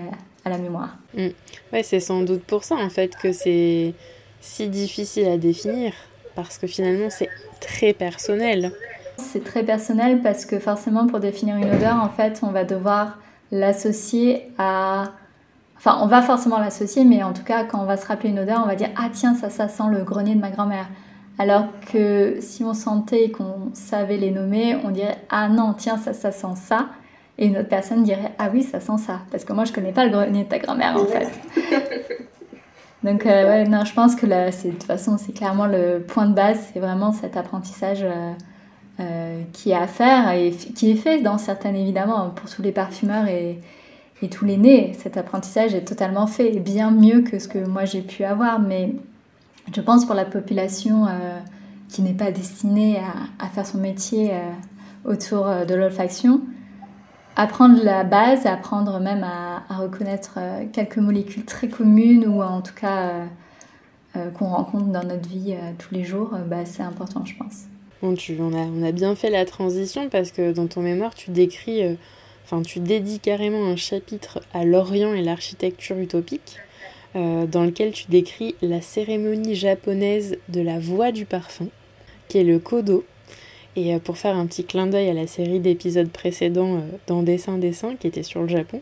[0.44, 0.96] à la mémoire.
[1.14, 1.28] Mm.
[1.72, 3.94] Ouais, c'est sans doute pour ça en fait que c'est
[4.40, 5.92] si difficile à définir
[6.34, 7.28] parce que finalement c'est
[7.60, 8.72] très personnel.
[9.16, 13.18] C'est très personnel parce que forcément pour définir une odeur en fait on va devoir
[13.50, 15.12] l'associer à
[15.84, 18.38] Enfin, on va forcément l'associer, mais en tout cas, quand on va se rappeler une
[18.38, 20.86] odeur, on va dire Ah, tiens, ça, ça sent le grenier de ma grand-mère.
[21.40, 26.12] Alors que si on sentait qu'on savait les nommer, on dirait Ah non, tiens, ça,
[26.12, 26.90] ça sent ça.
[27.38, 29.20] Et une autre personne dirait Ah oui, ça sent ça.
[29.30, 31.30] Parce que moi, je connais pas le grenier de ta grand-mère, en fait.
[33.04, 36.26] Donc, euh, ouais, non, je pense que là, de toute façon, c'est clairement le point
[36.26, 36.58] de base.
[36.72, 38.32] C'est vraiment cet apprentissage euh,
[39.00, 42.70] euh, qui est à faire et qui est fait dans certaines, évidemment, pour tous les
[42.70, 43.58] parfumeurs et,
[44.22, 44.92] et tous les nés.
[44.98, 48.60] Cet apprentissage est totalement fait et bien mieux que ce que moi j'ai pu avoir.
[48.60, 48.94] Mais
[49.74, 51.06] je pense pour la population
[51.88, 54.30] qui n'est pas destinée à, à, faire son métier
[55.04, 56.40] autour de l'olfaction,
[57.36, 62.74] apprendre la base, apprendre même à, reconnaître euh, quelques molécules très communes ou en tout
[62.74, 63.26] cas euh,
[64.16, 67.64] euh, qu'on rencontre dans notre vie tous les jours, bah, c'est important, je pense.
[68.02, 71.96] On a bien fait la transition parce que dans ton mémoire, tu décris,
[72.44, 76.58] enfin, tu dédies carrément un chapitre à l'Orient et l'architecture utopique,
[77.14, 81.68] dans lequel tu décris la cérémonie japonaise de la voix du parfum,
[82.26, 83.04] qui est le kodo,
[83.76, 87.22] et euh, pour faire un petit clin d'œil à la série d'épisodes précédents euh, dans
[87.22, 88.80] Dessin Dessin qui était sur le Japon,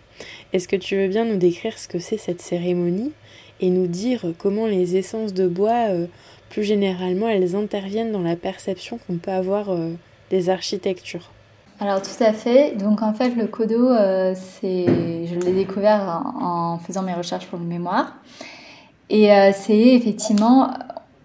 [0.53, 3.13] est-ce que tu veux bien nous décrire ce que c'est cette cérémonie
[3.61, 6.07] et nous dire comment les essences de bois, euh,
[6.49, 9.69] plus généralement, elles interviennent dans la perception qu'on peut avoir
[10.31, 11.31] des architectures?
[11.79, 12.77] Alors tout à fait.
[12.77, 13.91] Donc en fait le Kodo,
[14.35, 14.87] c'est,
[15.27, 18.15] je l'ai découvert en, faisant mes recherches pour le mémoire.
[19.11, 20.71] Et c'est effectivement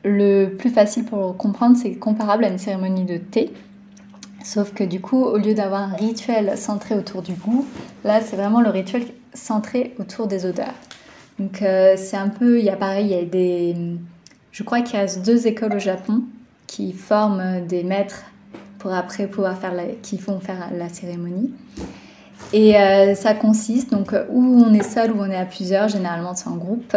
[0.05, 3.51] le plus facile pour comprendre, c'est comparable à une cérémonie de thé.
[4.43, 7.65] Sauf que du coup, au lieu d'avoir un rituel centré autour du goût,
[8.03, 10.75] là, c'est vraiment le rituel centré autour des odeurs.
[11.39, 13.75] Donc, euh, c'est un peu, il y a pareil, il y a des.
[14.51, 16.21] Je crois qu'il y a deux écoles au Japon
[16.67, 18.25] qui forment des maîtres
[18.77, 21.51] pour après pouvoir faire la, qui vont faire la cérémonie.
[22.53, 26.35] Et euh, ça consiste, donc, où on est seul ou on est à plusieurs, généralement
[26.35, 26.95] c'est en groupe.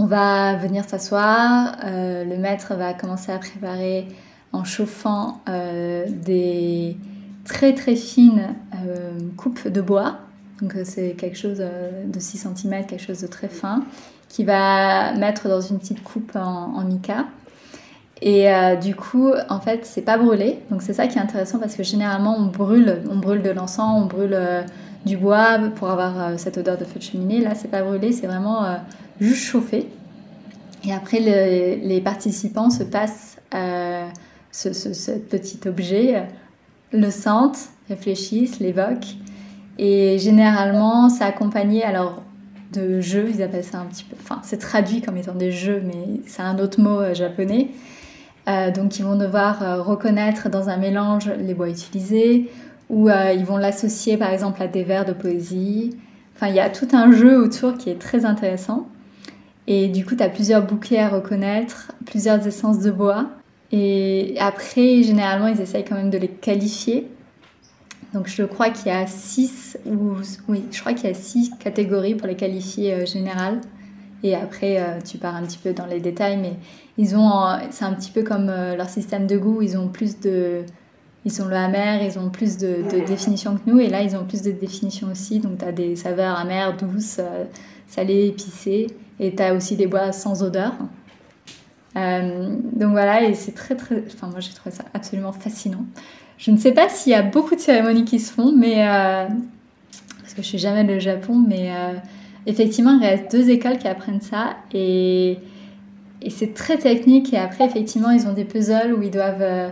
[0.00, 4.06] On va venir s'asseoir, euh, le maître va commencer à préparer
[4.52, 6.96] en chauffant euh, des
[7.44, 10.18] très très fines euh, coupes de bois.
[10.62, 13.82] Donc c'est quelque chose de 6 cm, quelque chose de très fin,
[14.28, 17.24] qui va mettre dans une petite coupe en, mica.
[18.22, 18.48] Et
[18.80, 20.60] du coup, en fait, c'est pas brûlé.
[20.70, 24.00] Donc c'est ça qui est intéressant parce que généralement on brûle, on brûle de l'encens,
[24.00, 24.36] on brûle
[25.06, 27.40] du bois pour avoir cette odeur de feu de cheminée.
[27.40, 28.78] Là, c'est pas brûlé, c'est vraiment
[29.20, 29.88] juste chauffer.
[30.84, 34.06] Et après, les participants se passent euh,
[34.50, 36.26] ce, petit objet,
[36.92, 39.16] le sentent, réfléchissent, l'évoquent.
[39.78, 42.22] Et généralement, c'est accompagné alors
[42.72, 44.16] de jeux, ils appellent ça un petit peu.
[44.20, 47.68] Enfin, c'est traduit comme étant des jeux, mais c'est un autre mot euh, japonais.
[48.48, 52.50] Euh, donc, ils vont devoir reconnaître dans un mélange les bois utilisés,
[52.90, 55.96] ou ils vont l'associer par exemple à des vers de poésie.
[56.34, 58.88] Enfin, il y a tout un jeu autour qui est très intéressant.
[59.66, 63.26] Et du coup, tu as plusieurs bouquets à reconnaître, plusieurs essences de bois.
[63.70, 67.06] Et après, généralement, ils essayent quand même de les qualifier.
[68.14, 70.12] Donc, je crois qu'il y a six, ou
[70.48, 73.60] oui, je crois qu'il y a six catégories pour les qualifier euh, générales.
[74.22, 76.54] Et après, euh, tu pars un petit peu dans les détails, mais
[76.96, 79.60] ils ont, c'est un petit peu comme euh, leur système de goût.
[79.60, 80.62] Ils ont plus de,
[81.24, 84.16] ils sont le amer, ils ont plus de, de définitions que nous, et là, ils
[84.16, 85.40] ont plus de définitions aussi.
[85.40, 87.20] Donc, tu as des saveurs amères, douces,
[87.86, 88.86] salées, épicées.
[89.20, 90.74] Et tu as aussi des bois sans odeur.
[91.96, 94.04] Euh, donc voilà, et c'est très très...
[94.14, 95.84] Enfin moi j'ai trouvé ça absolument fascinant.
[96.36, 98.86] Je ne sais pas s'il y a beaucoup de cérémonies qui se font, mais...
[98.86, 99.26] Euh,
[100.20, 101.72] parce que je suis jamais le Japon, mais...
[101.72, 101.94] Euh,
[102.46, 105.38] effectivement, il reste deux écoles qui apprennent ça et,
[106.22, 107.34] et c'est très technique.
[107.34, 109.68] Et après, effectivement, ils ont des puzzles où ils doivent, euh,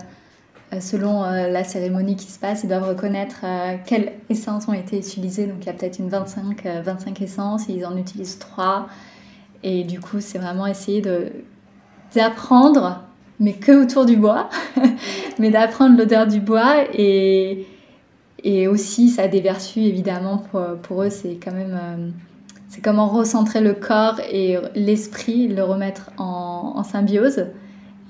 [0.81, 4.99] selon euh, la cérémonie qui se passe, ils doivent reconnaître euh, quelles essences ont été
[4.99, 5.47] utilisées.
[5.47, 8.87] Donc, il y a peut-être une 25, 25 essences ils en utilisent trois.
[9.63, 11.03] Et du coup, c'est vraiment essayer
[12.15, 13.03] d'apprendre,
[13.41, 14.49] mais que autour du bois,
[15.39, 17.67] mais d'apprendre l'odeur du bois et
[18.69, 20.45] aussi, ça a des vertus, évidemment,
[20.83, 21.79] pour, eux, c'est quand même...
[21.81, 22.11] Euh,
[22.69, 27.47] c'est comment recentrer le corps et l'esprit, le remettre en, en symbiose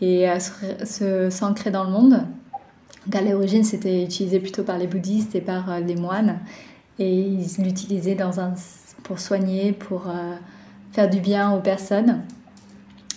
[0.00, 2.26] et se, s'ancrer dans le monde.
[3.06, 6.40] Donc à l'origine, c'était utilisé plutôt par les bouddhistes et par euh, les moines.
[6.98, 8.16] Et ils l'utilisaient
[9.02, 10.34] pour soigner, pour euh,
[10.92, 12.22] faire du bien aux personnes,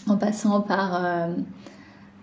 [0.08, 1.30] en passant par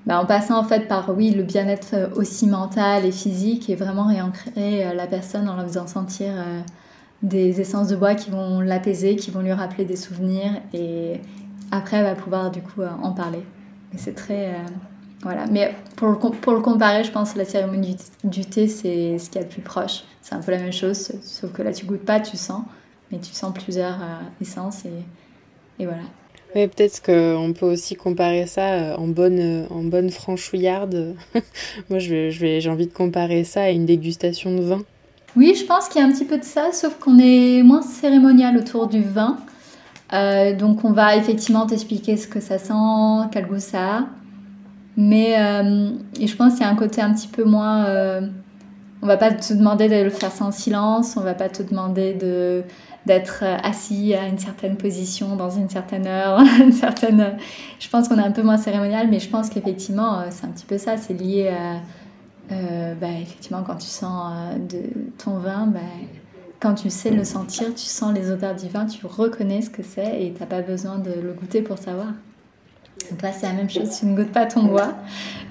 [0.07, 3.75] bah, en passant en fait par oui le bien-être euh, aussi mental et physique et
[3.75, 6.61] vraiment réancrer euh, la personne en la faisant sentir euh,
[7.23, 11.21] des essences de bois qui vont l'apaiser, qui vont lui rappeler des souvenirs et
[11.73, 13.43] après elle va pouvoir du coup en parler.
[13.97, 14.55] C'est très
[15.23, 15.47] voilà.
[15.47, 19.31] Mais pour le, pour le comparer, je pense que la cérémonie du, thé c'est ce
[19.31, 20.05] qui est le plus proche.
[20.23, 22.63] C'est un peu la même chose, sauf que là tu goûtes pas, tu sens,
[23.11, 23.99] mais tu sens plusieurs
[24.41, 26.03] essences et, et voilà.
[26.55, 31.15] Oui, peut-être qu'on peut aussi comparer ça euh, en bonne, euh, en bonne franchouillarde.
[31.91, 34.83] Moi, j'ai je je envie de comparer ça à une dégustation de vin.
[35.37, 37.83] Oui, je pense qu'il y a un petit peu de ça, sauf qu'on est moins
[37.83, 39.37] cérémonial autour du vin.
[40.15, 44.07] Euh, donc, on va effectivement t'expliquer ce que ça sent, quel goût ça a.
[44.97, 45.33] Mais
[46.19, 47.87] et je pense qu'il y a un côté un petit peu moins.
[49.03, 52.15] on va pas te demander de le faire sans silence, on va pas te demander
[52.15, 52.65] de
[53.07, 56.41] d'être euh, assis à une certaine position dans une certaine heure,
[56.73, 57.37] certaine.
[57.79, 60.51] Je pense qu'on est un peu moins cérémonial, mais je pense qu'effectivement, euh, c'est un
[60.51, 60.97] petit peu ça.
[60.97, 61.81] C'est lié à.
[62.53, 64.33] Euh, bah, effectivement, quand tu sens
[65.19, 65.81] ton vin, bah,
[66.61, 69.83] quand tu sais le sentir, tu sens les odeurs du vin, tu reconnais ce que
[69.83, 72.09] c'est et tu n'as pas besoin de le goûter pour savoir.
[73.11, 74.95] Donc là, c'est la même chose, tu ne goûtes pas ton bois,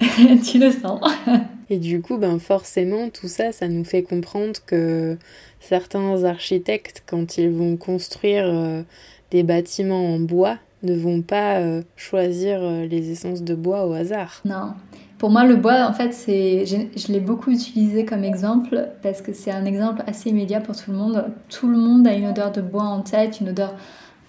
[0.00, 1.00] tu le sens.
[1.70, 5.18] Et du coup, ben forcément, tout ça, ça nous fait comprendre que
[5.58, 8.82] certains architectes, quand ils vont construire euh,
[9.32, 13.92] des bâtiments en bois, ne vont pas euh, choisir euh, les essences de bois au
[13.92, 14.40] hasard.
[14.44, 14.74] Non.
[15.18, 19.32] Pour moi, le bois, en fait, c'est, je, l'ai beaucoup utilisé comme exemple parce que
[19.32, 21.24] c'est un exemple assez immédiat pour tout le monde.
[21.48, 23.74] Tout le monde a une odeur de bois en tête, une odeur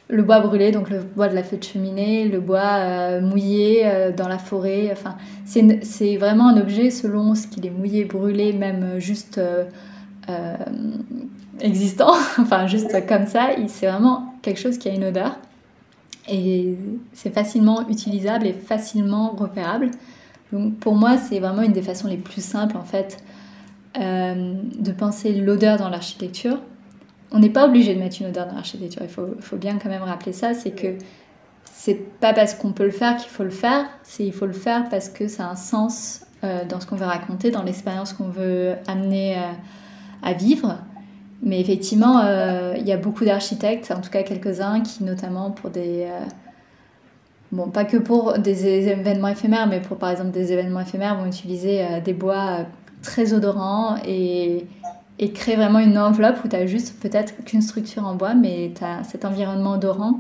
[0.10, 3.82] le bois brûlé, donc le bois de la feu de cheminée, le bois euh, mouillé
[3.86, 4.90] euh, dans la forêt.
[4.92, 9.42] Enfin, c'est vraiment un objet selon ce qu'il est mouillé, brûlé, même euh, juste
[11.60, 13.50] existant, enfin juste comme ça.
[13.68, 15.36] C'est vraiment quelque chose qui a une odeur.
[16.30, 16.76] Et
[17.14, 19.92] c'est facilement utilisable et facilement repérable.
[20.52, 23.18] Donc pour moi, c'est vraiment une des façons les plus simples en fait
[23.96, 26.60] de penser l'odeur dans l'architecture
[27.32, 29.02] on n'est pas obligé de mettre une odeur dans l'architecture.
[29.04, 30.96] Il faut, faut, bien quand même rappeler ça, c'est que
[31.74, 34.54] c'est pas parce qu'on peut le faire qu'il faut le faire, c'est il faut le
[34.54, 38.14] faire parce que ça a un sens euh, dans ce qu'on veut raconter, dans l'expérience
[38.14, 39.42] qu'on veut amener euh,
[40.22, 40.78] à vivre.
[41.42, 45.70] Mais effectivement, euh, il y a beaucoup d'architectes, en tout cas quelques-uns, qui notamment pour
[45.70, 46.08] des...
[47.52, 51.26] bon, pas que pour des événements éphémères, mais pour par exemple des événements éphémères, vont
[51.26, 52.66] utiliser des bois
[53.02, 54.66] très odorants et
[55.20, 58.72] et créer vraiment une enveloppe où tu as juste peut-être qu'une structure en bois, mais
[58.76, 60.20] tu as cet environnement odorant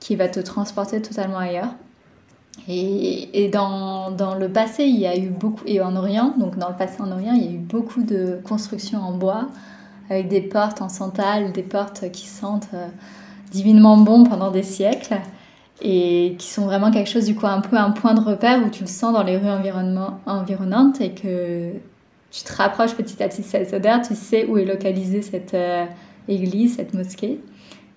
[0.00, 1.74] qui va te transporter totalement ailleurs.
[2.68, 6.58] Et, et dans, dans, le passé, il y a eu beaucoup, et en Orient, donc
[6.58, 9.48] dans le passé en Orient, il y a eu beaucoup de constructions en bois,
[10.10, 12.88] avec des portes en santal, des portes qui sentent euh,
[13.50, 15.18] divinement bon pendant des siècles,
[15.82, 18.70] et qui sont vraiment quelque chose, du coup, un peu un point de repère où
[18.70, 19.50] tu le sens dans les rues
[20.26, 21.72] environnantes et que
[22.36, 25.54] tu te rapproches petit à petit de cette odeur, tu sais où est localisée cette
[25.54, 25.86] euh,
[26.28, 27.40] église, cette mosquée.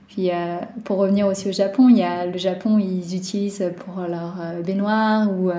[0.07, 3.99] Puis euh, pour revenir aussi au Japon, il y a le Japon, ils utilisent pour
[3.99, 5.51] leur euh, baignoire ou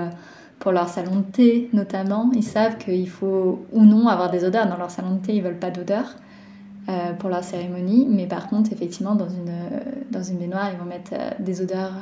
[0.57, 2.31] pour leur salon de thé notamment.
[2.33, 4.67] Ils savent qu'il faut ou non avoir des odeurs.
[4.67, 6.15] Dans leur salon de thé, ils veulent pas d'odeur
[7.19, 8.07] pour leur cérémonie.
[8.09, 9.53] Mais par contre, effectivement, dans une,
[10.11, 11.93] dans une baignoire, ils vont mettre des odeurs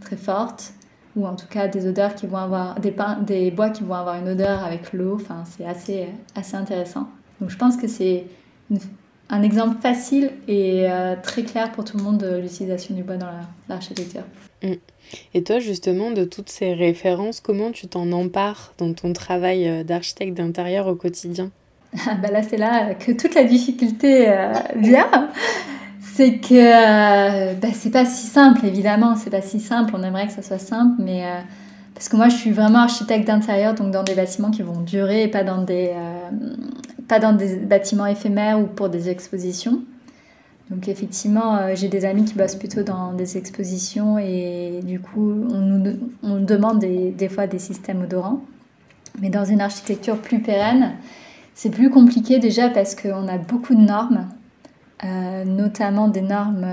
[0.00, 0.74] très fortes
[1.16, 4.16] ou en tout cas des odeurs qui vont avoir des, des bois qui vont avoir
[4.16, 5.14] une odeur avec l'eau.
[5.14, 7.08] Enfin, c'est assez, assez intéressant.
[7.40, 8.24] Donc je pense que c'est
[9.30, 13.16] un exemple facile et euh, très clair pour tout le monde de l'utilisation du bois
[13.16, 13.30] dans
[13.68, 14.24] l'architecture.
[14.62, 14.74] Mm.
[15.34, 19.84] Et toi, justement, de toutes ces références, comment tu t'en empares dans ton travail euh,
[19.84, 21.50] d'architecte d'intérieur au quotidien?
[22.06, 25.30] Ah bah Là, c'est là que toute la difficulté euh, vient
[26.14, 29.94] c'est que euh, bah, c'est pas si simple, évidemment, c'est pas si simple.
[29.96, 31.40] On aimerait que ça soit simple, mais euh,
[31.92, 35.24] parce que moi, je suis vraiment architecte d'intérieur, donc dans des bâtiments qui vont durer,
[35.24, 36.54] et pas dans des, euh,
[37.08, 39.82] pas dans des bâtiments éphémères ou pour des expositions.
[40.70, 45.60] Donc effectivement, j'ai des amis qui bossent plutôt dans des expositions et du coup, on
[45.60, 45.92] nous,
[46.22, 48.40] on demande des, des, fois des systèmes odorants.
[49.20, 50.92] Mais dans une architecture plus pérenne,
[51.54, 54.26] c'est plus compliqué déjà parce qu'on a beaucoup de normes,
[55.44, 56.66] notamment des normes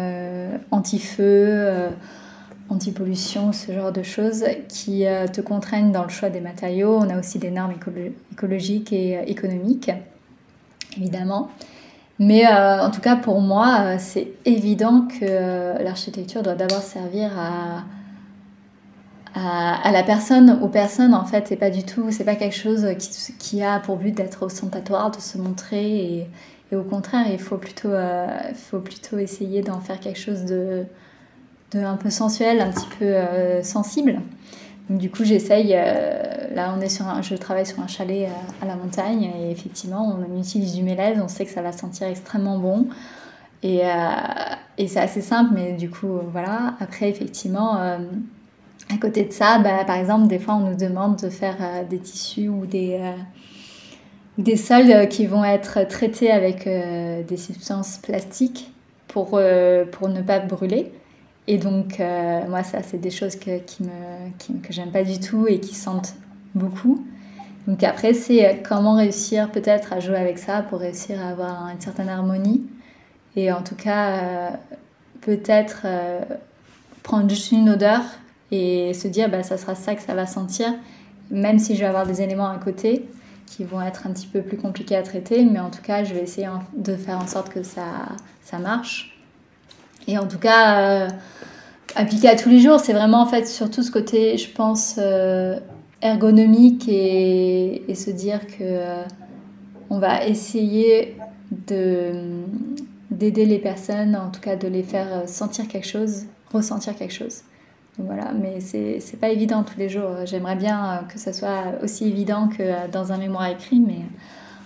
[0.72, 1.92] anti-feu
[2.72, 6.98] anti-pollution, ce genre de choses qui euh, te contraignent dans le choix des matériaux.
[6.98, 7.74] On a aussi des normes
[8.32, 9.92] écologiques et euh, économiques,
[10.98, 11.50] évidemment.
[12.18, 17.84] Mais euh, en tout cas, pour moi, c'est évident que l'architecture doit d'abord servir à,
[19.34, 22.86] à, la personne, aux personnes en fait, et pas du tout, c'est pas quelque chose
[23.00, 26.28] qui, qui a pour but d'être ostentatoire, de se montrer, et,
[26.72, 27.92] et au contraire, il faut plutôt,
[28.56, 30.86] faut plutôt essayer d'en faire quelque chose de,
[31.80, 34.20] un peu sensuel, un petit peu euh, sensible.
[34.90, 35.74] Donc, du coup, j'essaye.
[35.76, 39.52] Euh, là, on est sur je travaille sur un chalet euh, à, la montagne et
[39.52, 41.20] effectivement, on utilise du mélèze.
[41.24, 42.88] On sait que ça va sentir extrêmement bon.
[43.64, 43.84] Et,
[44.80, 46.74] et c'est assez simple, mais du coup, voilà.
[46.80, 51.30] Après, effectivement, à côté de ça, bah, par exemple, des fois, on nous demande de
[51.30, 53.00] faire des tissus ou des,
[54.42, 58.72] des sols qui vont être traités avec des substances plastiques
[59.08, 59.40] pour,
[59.92, 60.92] pour ne pas brûler.
[61.48, 65.20] Et donc, euh, moi, ça, c'est des choses que, qui me, que j'aime pas du
[65.20, 66.16] tout et qui sentent
[66.54, 67.06] beaucoup.
[67.68, 71.68] Donc après, c'est euh, comment réussir peut-être à jouer avec ça pour réussir à avoir
[71.70, 72.64] une certaine harmonie.
[73.36, 74.50] Et en tout cas, euh,
[75.22, 75.86] peut-être
[77.04, 78.02] prendre juste une odeur
[78.52, 80.74] et se dire, bah, ça sera ça que ça va sentir,
[81.30, 83.08] même si je vais avoir des éléments à côté
[83.52, 85.44] qui vont être un petit peu plus compliqués à traiter.
[85.44, 89.18] Mais en tout cas, je vais essayer de faire en sorte que ça, marche.
[90.08, 91.08] Et en tout cas, euh,
[91.96, 95.60] appliquer à tous les jours, c'est vraiment en fait surtout ce côté, je pense, euh,
[96.02, 99.04] ergonomique et, se dire que euh,
[99.90, 101.18] on va essayer
[101.68, 102.12] de
[103.10, 106.24] d'aider les personnes, en tout cas de les faire sentir quelque chose,
[106.54, 107.42] ressentir quelque chose.
[107.98, 110.26] Voilà, mais c'est pas évident tous les jours.
[110.26, 114.02] J'aimerais bien que ce soit aussi évident que dans un mémoire écrit, mais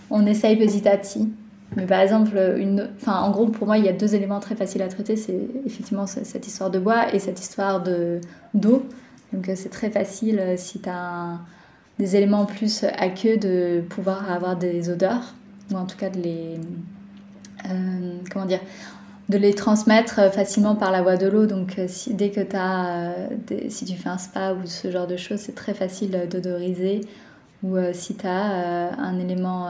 [0.10, 1.30] on essaye petit à petit.
[1.76, 4.56] Mais par exemple, une, enfin, en gros, pour moi, il y a deux éléments très
[4.56, 5.16] faciles à traiter.
[5.16, 8.84] C'est effectivement cette histoire de bois et cette histoire d'eau.
[9.34, 11.40] Donc c'est très facile euh, si tu as
[12.00, 15.34] des éléments plus à queue de pouvoir avoir des odeurs,
[15.72, 16.56] ou en tout cas de les...
[17.66, 18.60] Euh, comment dire
[19.30, 21.46] de les transmettre facilement par la voie de l'eau.
[21.46, 23.14] Donc, euh, si, dès que tu as,
[23.70, 27.02] si tu fais un spa ou ce genre de choses, c'est très facile d'odoriser.
[27.64, 29.68] Ou si tu as un élément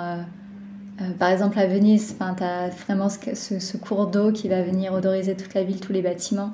[1.01, 5.35] euh, par exemple, à Venise, tu as vraiment ce, cours d'eau qui va venir odoriser
[5.35, 6.51] toute la ville, tous les bâtiments.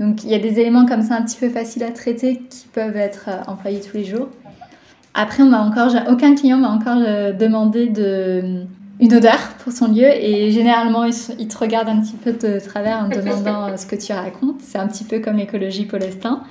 [0.00, 2.66] Donc il y a des éléments comme ça un petit peu faciles à traiter qui
[2.72, 4.28] peuvent être euh, employés tous les jours.
[5.14, 8.64] Après, on encore, aucun client m'a encore euh, demandé de,
[9.00, 12.98] une odeur pour son lieu et généralement ils, te regardent un petit peu de travers
[12.98, 14.60] en demandant ce que tu racontes.
[14.60, 16.42] C'est un petit peu comme l'écologie Polestin.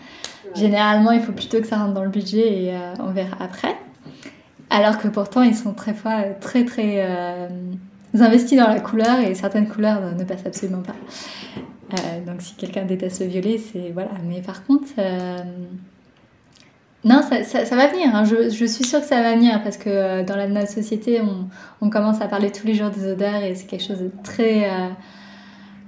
[0.56, 3.76] Généralement, il faut plutôt que ça rentre dans le budget et on verra après.
[4.70, 7.48] Alors que pourtant, ils sont très fois très très euh,
[8.20, 10.96] investis dans la couleur et certaines couleurs ne passent absolument pas.
[11.94, 14.12] Euh, donc si quelqu'un déteste le violet, c'est voilà.
[14.28, 15.38] Mais par contre, euh,
[17.04, 18.16] non, ça, va venir.
[18.16, 18.24] Hein.
[18.24, 21.22] Je, suis sûre que ça va venir parce que dans la société,
[21.82, 24.70] on, commence à parler tous les jours des odeurs et c'est quelque chose de très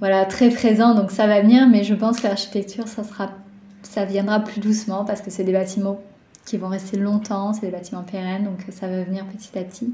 [0.00, 0.94] voilà très présent.
[0.94, 5.30] Donc ça va venir, mais je pense que l'architecture, ça viendra plus doucement parce que
[5.30, 6.00] c'est des bâtiments
[6.46, 9.92] qui vont rester longtemps, c'est des bâtiments pérennes, donc ça va venir petit à petit.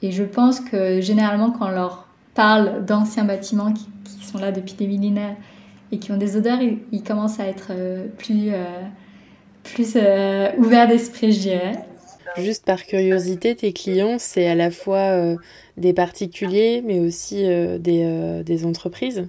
[0.00, 3.86] Et je pense que généralement, quand on leur parle d'anciens bâtiments qui,
[4.22, 5.36] sont là depuis des millénaires
[5.90, 8.80] et qui ont des odeurs, ils, commencent à être euh, plus, euh,
[9.64, 11.78] plus euh, ouverts d'esprit, je dirais.
[12.38, 15.36] Juste par curiosité, tes clients, c'est à la fois
[15.76, 19.28] des particuliers, mais aussi des, des entreprises?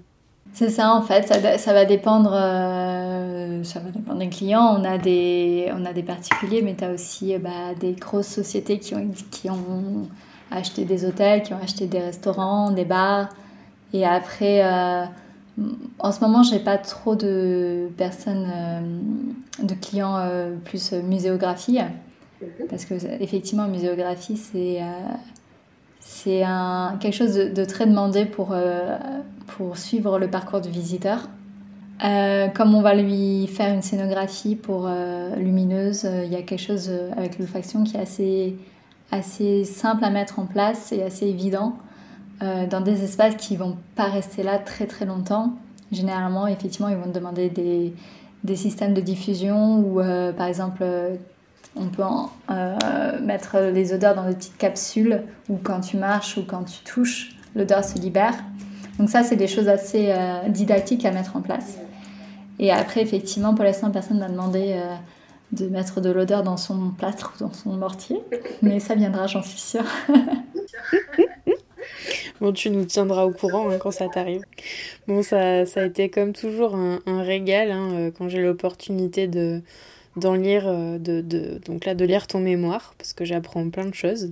[0.54, 4.78] C'est ça en fait, ça, ça va dépendre euh, ça va dépendre des clients.
[4.80, 8.78] On a des, on a des particuliers, mais tu as aussi bah, des grosses sociétés
[8.78, 10.08] qui ont, qui ont
[10.52, 13.30] acheté des hôtels, qui ont acheté des restaurants, des bars.
[13.94, 15.06] Et après, euh,
[16.00, 18.82] en ce moment, j'ai pas trop de personnes, euh,
[19.62, 20.20] de clients
[20.66, 21.80] plus muséographie.
[22.70, 24.82] Parce que effectivement, muséographie, c'est
[26.04, 26.44] c'est
[27.00, 28.98] quelque chose de, très demandé pour, euh,
[29.56, 31.30] pour suivre le parcours du visiteur.
[32.04, 36.62] Euh, comme on va lui faire une scénographie pour euh, lumineuse, il y a quelque
[36.62, 38.58] chose avec l'olfaction qui est assez,
[39.12, 41.78] assez simple à mettre en place et assez évident
[42.42, 45.54] dans des espaces qui vont pas rester là très très longtemps.
[45.92, 47.94] Généralement, effectivement, ils vont demander des,
[48.44, 50.02] des systèmes de diffusion ou
[50.36, 50.84] par exemple
[51.76, 52.04] on peut
[52.52, 56.84] euh, mettre les odeurs dans des petites capsules où quand tu marches ou quand tu
[56.84, 58.36] touches, l'odeur se libère.
[59.00, 60.14] Donc ça, c'est des choses assez
[60.50, 61.78] didactiques à mettre en place.
[62.60, 64.80] Et après, effectivement, pour l'instant, personne m'a demandé
[65.52, 68.20] de mettre de l'odeur dans son plâtre ou dans son mortier.
[68.62, 69.86] Mais ça viendra, j'en suis sûre.
[72.42, 74.42] bon, tu nous tiendras au courant hein, quand ça t'arrive.
[75.08, 79.62] Bon, ça, ça a été comme toujours un, régal hein, euh, quand j'ai l'opportunité de
[80.16, 83.86] d'en lire, euh, de, de, donc là, de lire ton mémoire, parce que j'apprends plein
[83.86, 84.32] de choses.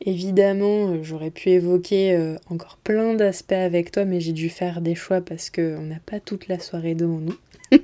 [0.00, 4.94] Évidemment, euh, j'aurais pu évoquer encore plein d'aspects avec toi, mais j'ai dû faire des
[4.94, 7.36] choix parce qu'on n'a pas toute la soirée devant nous.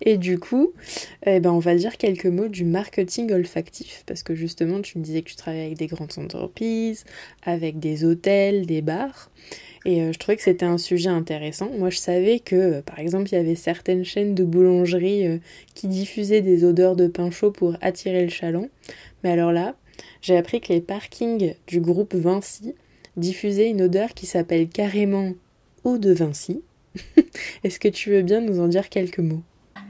[0.00, 0.72] et du coup,
[1.24, 5.04] eh ben, on va dire quelques mots du marketing olfactif, parce que justement, tu me
[5.04, 7.04] disais que tu travaillais avec des grandes entreprises,
[7.42, 9.30] avec des hôtels, des bars,
[9.84, 11.68] et euh, je trouvais que c'était un sujet intéressant.
[11.76, 15.38] Moi, je savais que, euh, par exemple, il y avait certaines chaînes de boulangerie euh,
[15.74, 18.68] qui diffusaient des odeurs de pain chaud pour attirer le chaland,
[19.24, 19.74] mais alors là,
[20.20, 22.74] j'ai appris que les parkings du groupe Vinci
[23.16, 25.32] diffusaient une odeur qui s'appelle carrément
[25.84, 26.62] eau de Vinci,
[27.64, 29.42] Est-ce que tu veux bien nous en dire quelques mots?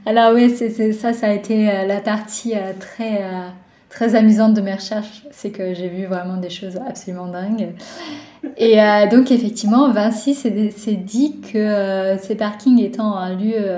[0.05, 3.47] Alors oui, c'est, ça, ça a été euh, la partie euh, très, euh,
[3.89, 5.23] très amusante de mes recherches.
[5.31, 7.69] C'est que j'ai vu vraiment des choses absolument dingues.
[8.57, 8.75] Et
[9.09, 13.69] donc effectivement, Vinci s'est dit que ces parkings étant un lieu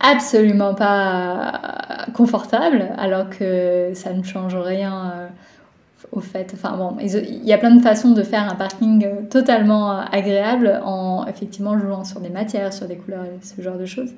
[0.00, 5.28] absolument pas confortable, alors que ça ne change rien
[6.12, 6.52] au fait.
[6.54, 10.02] Enfin bon, il y a plein de façons de faire un parking euh, totalement euh,
[10.12, 14.10] agréable en effectivement jouant sur des matières, sur des couleurs, ce genre de choses.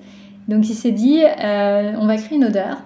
[0.48, 2.78] Donc il s'est dit, euh, on va créer une odeur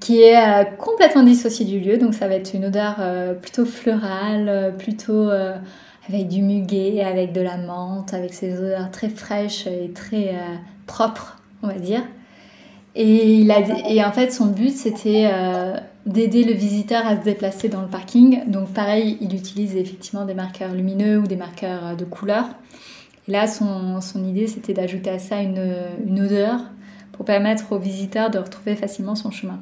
[0.00, 1.96] qui est complètement dissociée du lieu.
[1.96, 2.96] Donc ça va être une odeur
[3.40, 9.66] plutôt florale, plutôt avec du muguet, avec de la menthe, avec ces odeurs très fraîches
[9.66, 10.34] et très
[10.86, 12.02] propres, on va dire.
[12.94, 15.26] Et, il a, et en fait, son but, c'était
[16.06, 18.48] d'aider le visiteur à se déplacer dans le parking.
[18.50, 22.46] Donc pareil, il utilise effectivement des marqueurs lumineux ou des marqueurs euh, de couleur.
[23.26, 25.74] Et là, son, son idée, c'était d'ajouter à ça une,
[26.06, 26.60] une, odeur
[27.12, 29.60] pour permettre aux visiteurs de retrouver facilement son chemin.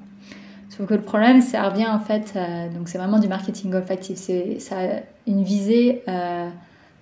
[0.69, 4.17] Sauf que le problème, ça revient en fait, euh, donc c'est vraiment du marketing olfactif,
[4.17, 6.49] c'est, ça a une visée euh,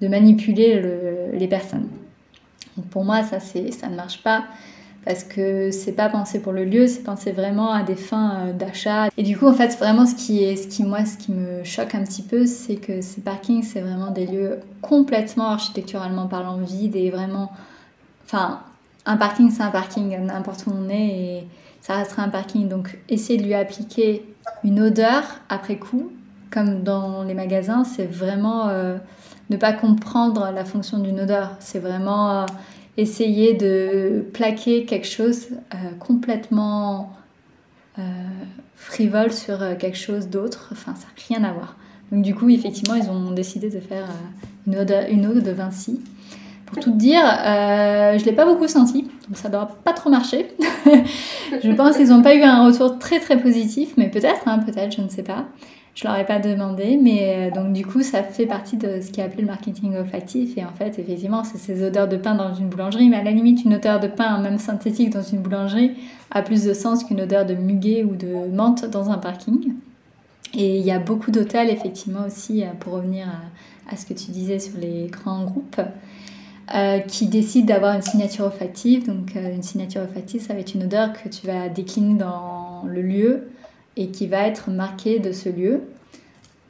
[0.03, 1.89] de manipuler le, les personnes.
[2.77, 4.45] Donc pour moi, ça, ça ne marche pas
[5.05, 8.53] parce que c'est pas pensé pour le lieu, c'est pensé vraiment à des fins euh,
[8.53, 9.09] d'achat.
[9.17, 11.95] Et du coup, en fait, vraiment ce qui ce qui moi, ce qui me choque
[11.95, 16.97] un petit peu, c'est que ces parkings, c'est vraiment des lieux complètement architecturalement parlant vides
[16.97, 17.51] et vraiment,
[18.27, 18.61] enfin,
[19.07, 21.49] un parking, c'est un parking n'importe où on est et
[21.81, 22.69] ça restera un parking.
[22.69, 24.25] Donc, essayer de lui appliquer
[24.65, 26.13] une odeur après coup,
[26.51, 28.99] comme dans les magasins, c'est vraiment euh,
[29.49, 31.53] ne pas comprendre la fonction d'une odeur.
[31.61, 32.47] C'est vraiment euh,
[32.97, 37.13] essayer de plaquer quelque chose euh, complètement
[37.99, 38.03] euh,
[38.75, 40.71] frivole sur euh, quelque chose d'autre.
[40.73, 41.77] Enfin, ça n'a rien à voir.
[42.13, 44.09] Donc du coup, effectivement, ils ont décidé de faire
[44.67, 46.01] une eau de, une de Vinci.
[46.67, 50.09] Pour tout dire, je ne l'ai pas beaucoup senti, donc ça ne doit pas trop
[50.09, 50.49] marcher.
[51.65, 54.95] je pense qu'ils n'ont pas eu un retour très très positif, mais peut-être, hein, peut-être,
[54.97, 55.47] je ne sais pas.
[56.01, 59.11] Je leur ai pas demandé, mais euh, donc du coup, ça fait partie de ce
[59.11, 60.57] qui est appelé le marketing olfactif.
[60.57, 63.33] Et en fait, effectivement, c'est ces odeurs de pain dans une boulangerie, mais à la
[63.33, 65.93] limite, une odeur de pain, même synthétique, dans une boulangerie,
[66.31, 69.75] a plus de sens qu'une odeur de muguet ou de menthe dans un parking.
[70.55, 73.27] Et il y a beaucoup d'hôtels, effectivement, aussi, euh, pour revenir
[73.91, 75.83] à, ce que tu disais sur les grands groupes,
[76.75, 79.07] euh, qui décident d'avoir une signature olfactive.
[79.07, 83.03] Donc, une signature olfactive, ça va être une odeur que tu vas décliner dans le
[83.03, 83.51] lieu
[84.01, 85.83] et qui va être marqué de ce lieu.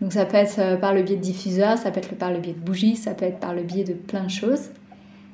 [0.00, 2.38] Donc ça peut être euh, par le biais de diffuseurs, ça peut être par le
[2.38, 4.70] biais de bougies, ça peut être par le biais de plein de choses.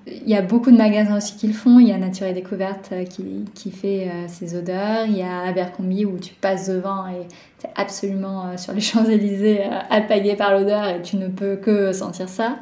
[0.06, 1.80] Il y a beaucoup de magasins aussi qui le font.
[1.80, 5.06] Il y a Nature et Découverte euh, qui, fait euh, ces odeurs.
[5.06, 7.26] Il y a Abercrombie où tu passes devant et
[7.58, 12.28] tu es absolument sur les Champs-Élysées alpagué par l'odeur et tu ne peux que sentir
[12.28, 12.58] ça.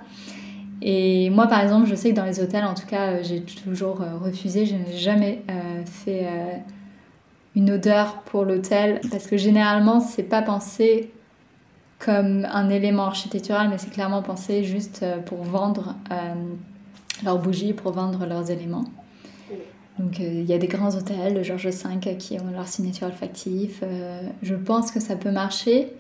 [0.81, 4.03] Et moi, par exemple, je sais que dans les hôtels, en tout cas, j'ai toujours
[4.23, 4.67] refusé.
[4.67, 5.43] Je n'ai jamais
[5.87, 6.27] fait
[7.57, 11.11] une odeur pour l'hôtel parce que généralement c'est pas pensé
[11.99, 16.35] comme un élément architectural mais c'est clairement pensé juste euh, pour vendre euh,
[17.25, 18.85] leurs bougies pour vendre leurs éléments.
[19.99, 23.07] Donc euh, il y a des grands hôtels de Georges V qui ont leur signature
[23.07, 23.85] olfactive
[24.43, 25.93] je pense que ça peut marcher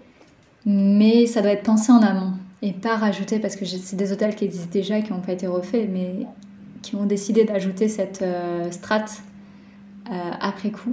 [0.66, 2.32] mais ça doit être pensé en amont
[2.62, 5.46] et pas rajouter parce que c'est des hôtels qui existent déjà qui n'ont pas été
[5.46, 6.26] refaits mais
[6.82, 8.24] qui ont décidé d'ajouter cette
[8.72, 9.22] strate
[10.40, 10.92] après coup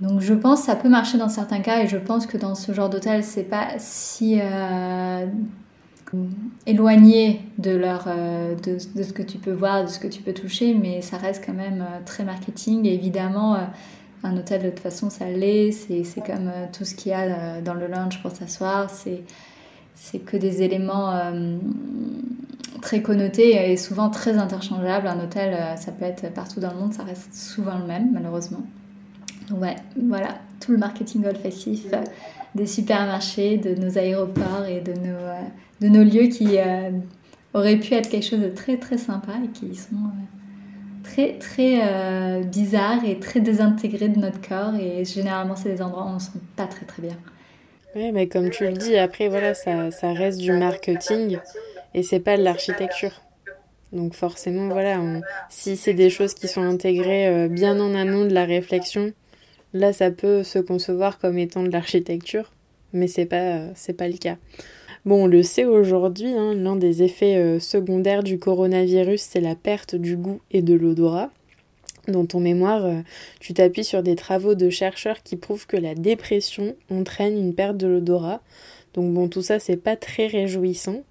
[0.00, 2.54] donc je pense que ça peut marcher dans certains cas et je pense que dans
[2.54, 5.26] ce genre d'hôtel, c'est pas si euh,
[6.66, 11.00] éloigné euh, de, ce que tu peux voir, de ce que tu peux toucher, mais
[11.00, 12.84] ça reste quand même euh, très marketing.
[12.84, 13.56] Et évidemment,
[14.22, 15.72] un hôtel de toute façon, ça l'est.
[15.72, 18.90] C'est comme tout ce qu'il y a dans le lounge pour s'asseoir.
[18.90, 21.14] C'est que des éléments
[22.82, 25.06] très connoté et souvent très interchangeable.
[25.06, 28.60] Un hôtel, ça peut être partout dans le monde, ça reste souvent le même, malheureusement.
[29.52, 31.86] Ouais, voilà, tout le marketing olfactif
[32.54, 36.56] des supermarchés, de nos aéroports et de nos, de nos lieux qui
[37.54, 39.96] auraient pu être quelque chose de très très sympa et qui sont
[41.06, 46.04] très très euh, bizarres et très désintégrés de notre corps et généralement c'est des endroits
[46.04, 47.16] où on ne se sent pas très très bien.
[47.94, 51.38] Oui, mais comme tu le dis, après voilà, ça, ça reste du marketing
[51.94, 53.22] et c'est pas de l'architecture.
[53.92, 54.98] Donc forcément, voilà,
[55.48, 59.12] si c'est des choses qui sont intégrées euh, bien en amont de la réflexion,
[59.78, 62.52] là ça peut se concevoir comme étant de l'architecture,
[62.92, 64.36] mais c'est pas c'est pas le cas.
[65.04, 69.54] Bon, on le sait aujourd'hui, hein, l'un des effets euh, secondaires du coronavirus, c'est la
[69.54, 71.30] perte du goût et de l'odorat.
[72.08, 73.00] Dans ton mémoire, euh,
[73.38, 77.76] tu t'appuies sur des travaux de chercheurs qui prouvent que la dépression entraîne une perte
[77.76, 78.40] de l'odorat.
[78.96, 81.02] Donc bon, tout ça, c'est pas très réjouissant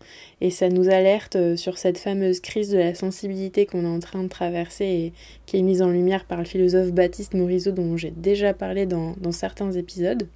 [0.41, 3.99] et ça nous alerte euh, sur cette fameuse crise de la sensibilité qu'on est en
[3.99, 5.13] train de traverser et
[5.45, 9.15] qui est mise en lumière par le philosophe Baptiste Morisot dont j'ai déjà parlé dans
[9.31, 10.27] certains épisodes.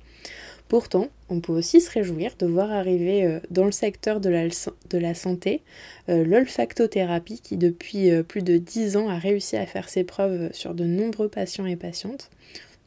[0.68, 5.14] Pourtant, on peut aussi se réjouir de voir arriver euh, dans le secteur de la,
[5.16, 5.64] santé
[6.10, 10.76] euh, l'olfactothérapie qui depuis plus de 10 ans a réussi à faire ses preuves sur
[10.76, 12.30] de nombreux patients et patientes.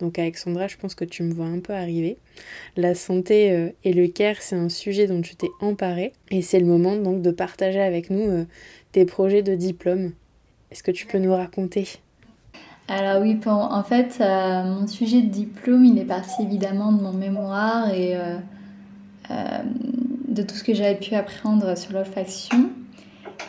[0.02, 2.18] Donc Alexandra, je pense que tu me vois un peu arriver.
[2.76, 6.66] La santé et le care, c'est un sujet dont tu t'es emparé et c'est le
[6.66, 8.44] moment donc de partager avec nous
[8.90, 10.12] tes projets de diplôme.
[10.72, 11.88] Est-ce que tu peux nous raconter?
[12.88, 17.12] Alors oui, en fait, euh, mon sujet de diplôme, il est parti évidemment de mon
[17.12, 18.38] mémoire et euh,
[19.30, 19.34] euh,
[20.28, 22.70] de tout ce que j'avais pu apprendre sur l'olfaction.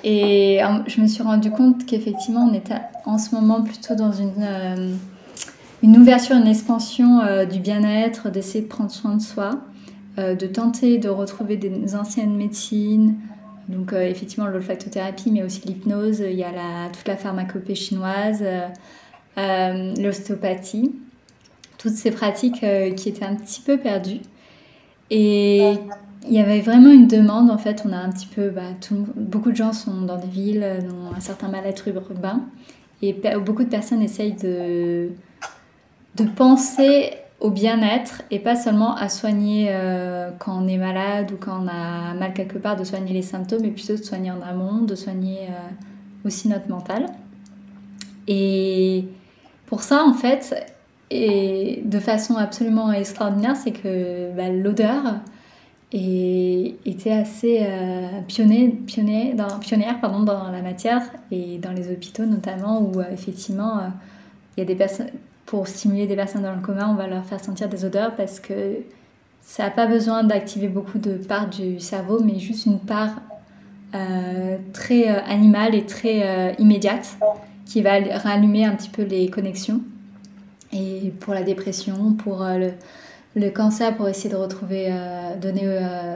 [0.04, 4.97] Et je me suis rendu compte qu'effectivement, on était en ce moment plutôt dans une,
[5.84, 9.59] une ouverture, une expansion du bien-être, d'essayer de prendre soin de soi,
[10.17, 13.17] de tenter de retrouver des anciennes médecines,
[13.67, 16.49] donc effectivement l'olfactothérapie, mais aussi l'hypnose, il y a
[16.91, 18.43] toute la pharmacopée chinoise.
[19.38, 20.93] Euh, l'ostéopathie,
[21.79, 24.21] toutes ces pratiques euh, qui étaient un petit peu perdues.
[25.09, 25.73] Et
[26.27, 28.61] il y avait vraiment une demande, en fait, on a un petit peu, bah,
[29.15, 32.41] beaucoup de gens sont dans des villes, ont un certain mal-être urbain,
[33.01, 35.09] et beaucoup de personnes essayent de,
[36.16, 41.38] de penser au bien-être et pas seulement à soigner euh, quand on est malade ou
[41.38, 44.41] quand on a mal quelque part, de soigner les symptômes, mais plutôt de soigner en
[44.41, 45.49] amont, de soigner
[46.24, 47.07] aussi notre mental.
[48.28, 49.05] Et
[49.66, 50.55] pour ça, en fait,
[51.09, 55.20] et de façon absolument extraordinaire, c'est que bah, l'odeur
[55.93, 58.07] était assez euh,
[59.36, 63.88] dans, pionnière pardon, dans la matière et dans les hôpitaux notamment où euh, effectivement euh,
[64.57, 65.11] il y a des personnes
[65.45, 68.39] pour stimuler des personnes dans le coma on va leur faire sentir des odeurs parce
[68.39, 68.77] que
[69.41, 73.21] ça n'a pas besoin d'activer beaucoup de parts du cerveau mais juste une part
[74.71, 77.17] très animale et très immédiate
[77.65, 79.81] qui va rallumer un petit peu les connexions.
[80.71, 82.69] Et pour la dépression, pour euh,
[83.35, 86.15] le, cancer, pour essayer de retrouver, euh, donner euh,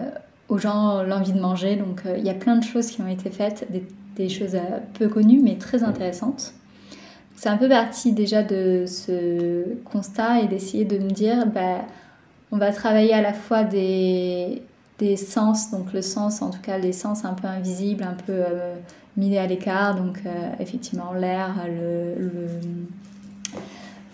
[0.49, 1.75] aux gens l'envie de manger.
[1.75, 3.67] Donc il y a plein de choses qui ont été faites,
[4.15, 4.57] des, choses
[4.97, 6.53] peu connues mais très intéressantes.
[7.38, 11.86] C'est un peu parti déjà de ce constat et d'essayer de me dire, bah,
[12.52, 14.62] on va travailler à la fois des,
[15.00, 18.34] des sens, donc le sens, en tout cas les sens un peu invisibles, un peu
[19.18, 20.30] mis à l'écart, donc euh,
[20.60, 22.30] effectivement l'air, le,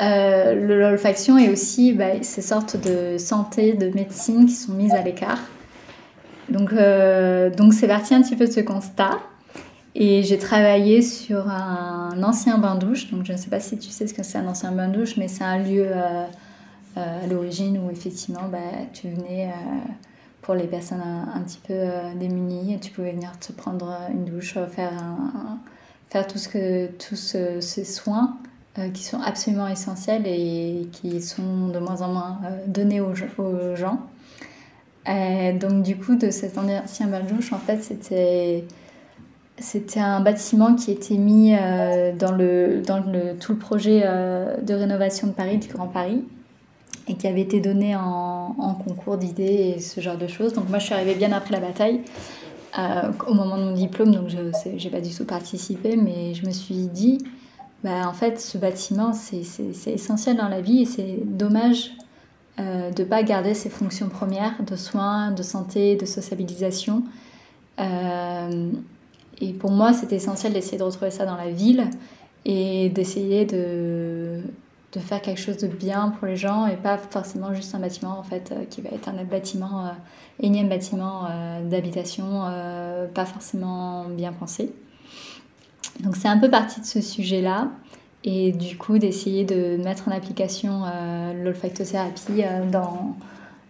[0.02, 5.02] euh, l'olfaction et aussi bah, ces sortes de santé, de médecine qui sont mises à
[5.02, 5.40] l'écart.
[6.50, 9.20] Donc, euh, donc c'est parti un petit peu de ce constat.
[9.96, 13.12] Et j'ai travaillé sur un ancien bain-douche.
[13.12, 15.28] Donc je ne sais pas si tu sais ce que c'est un ancien bain-douche, mais
[15.28, 15.88] c'est un lieu
[16.96, 18.60] à l'origine où effectivement bah,
[18.94, 19.52] tu venais
[20.44, 22.78] pour les personnes un, petit peu euh, démunies.
[22.80, 24.91] Tu pouvais venir te prendre une douche, faire,
[26.10, 27.16] faire tout ce que, tous
[27.62, 28.38] ces soins
[28.78, 33.14] euh, qui sont absolument essentiels et qui sont de moins en moins euh, donnés aux,
[33.38, 34.00] aux gens.
[35.06, 38.66] donc du coup, de cet ancien bain-douche, en fait, c'était...
[39.60, 41.51] C'était un bâtiment qui était mis
[42.18, 46.24] dans, le, dans le, tout le projet de rénovation de Paris, du Grand Paris,
[47.08, 50.54] et qui avait été donné en, concours d'idées et ce genre de choses.
[50.54, 52.01] Donc moi, je suis arrivée bien après la bataille,
[52.78, 56.45] euh, au moment de mon diplôme, donc je n'ai pas du tout participé, mais je
[56.45, 57.20] me suis dit,
[57.84, 59.43] bah, en fait, ce bâtiment, c'est
[59.88, 61.91] essentiel dans la vie et c'est dommage
[62.60, 67.04] euh, de ne pas garder ses fonctions premières de soins, de santé, de sociabilisation.
[67.80, 68.72] Euh,
[69.44, 71.89] et pour moi, c'était essentiel d'essayer de retrouver ça dans la ville
[72.46, 74.41] et d'essayer de
[74.94, 78.20] de faire quelque chose de bien pour les gens et pas forcément juste un bâtiment
[78.20, 79.91] en fait qui va être un bâtiment,
[80.39, 81.28] énième bâtiment
[81.64, 82.44] d'habitation,
[83.14, 84.72] pas forcément bien pensé.
[86.02, 87.70] Donc c'est un peu parti de ce sujet-là
[88.24, 90.84] et du coup d'essayer de mettre en application
[91.44, 93.16] l'olfactothérapie dans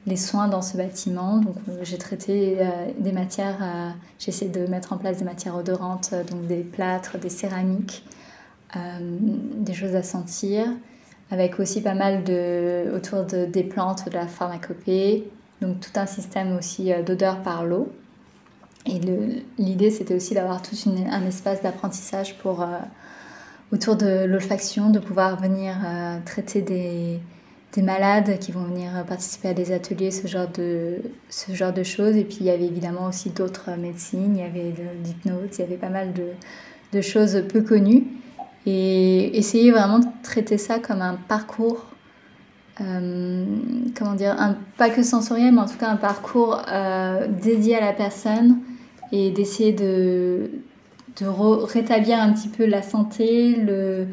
[0.06, 1.38] les soins dans ce bâtiment.
[1.38, 2.66] Donc, euh, j'ai traité euh,
[3.00, 3.90] des matières, euh,
[4.20, 8.06] j'ai essayé de mettre en place des matières odorantes, donc des plâtres, des céramiques,
[9.56, 10.66] des choses à sentir,
[11.30, 15.30] avec aussi pas mal de, autour de, des plantes, de la pharmacopée,
[15.62, 17.92] donc tout un système aussi d'odeur par l'eau.
[18.88, 19.00] Et
[19.60, 22.66] l'idée, c'était aussi d'avoir tout un espace d'apprentissage pour,
[23.72, 25.76] autour de l'olfaction, de pouvoir venir
[26.26, 27.20] traiter des,
[27.74, 30.98] des malades qui vont venir participer à des ateliers, ce genre de,
[31.30, 32.16] ce genre de choses.
[32.16, 35.64] Et puis il y avait évidemment aussi d'autres médecines, il y avait l'hypnose, il y
[35.64, 36.28] avait pas mal de,
[36.92, 38.06] de, choses peu connues.
[38.66, 41.86] Et essayer vraiment de traiter ça comme un parcours,
[42.80, 43.46] euh,
[43.98, 47.82] comment dire, un, pas que sensoriel, mais en tout cas un parcours euh, dédié à
[47.82, 48.60] la personne
[49.12, 50.50] et d'essayer de,
[51.20, 54.08] de rétablir un petit peu la santé, le,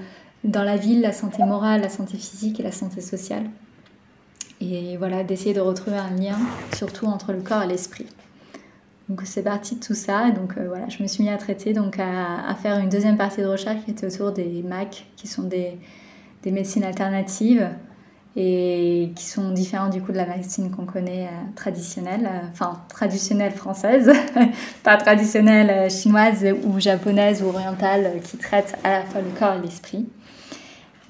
[0.45, 3.45] dans la ville, la santé morale, la santé physique et la santé sociale.
[4.61, 6.37] Et voilà, d'essayer de retrouver un lien,
[6.75, 8.07] surtout entre le corps et l'esprit.
[9.09, 10.31] Donc c'est parti de tout ça.
[10.31, 13.41] Donc euh, voilà, je me suis mis à traiter, donc à, faire une deuxième partie
[13.41, 15.79] de recherche qui était autour des MAC, qui sont des,
[16.43, 17.69] des médecines alternatives
[18.37, 22.81] et qui sont différents du coup de la médecine qu'on connaît euh, traditionnelle, euh, enfin
[22.89, 24.13] traditionnelle française,
[24.85, 29.63] pas traditionnelle chinoise ou japonaise ou orientale qui traite à la fois le corps et
[29.63, 30.07] l'esprit.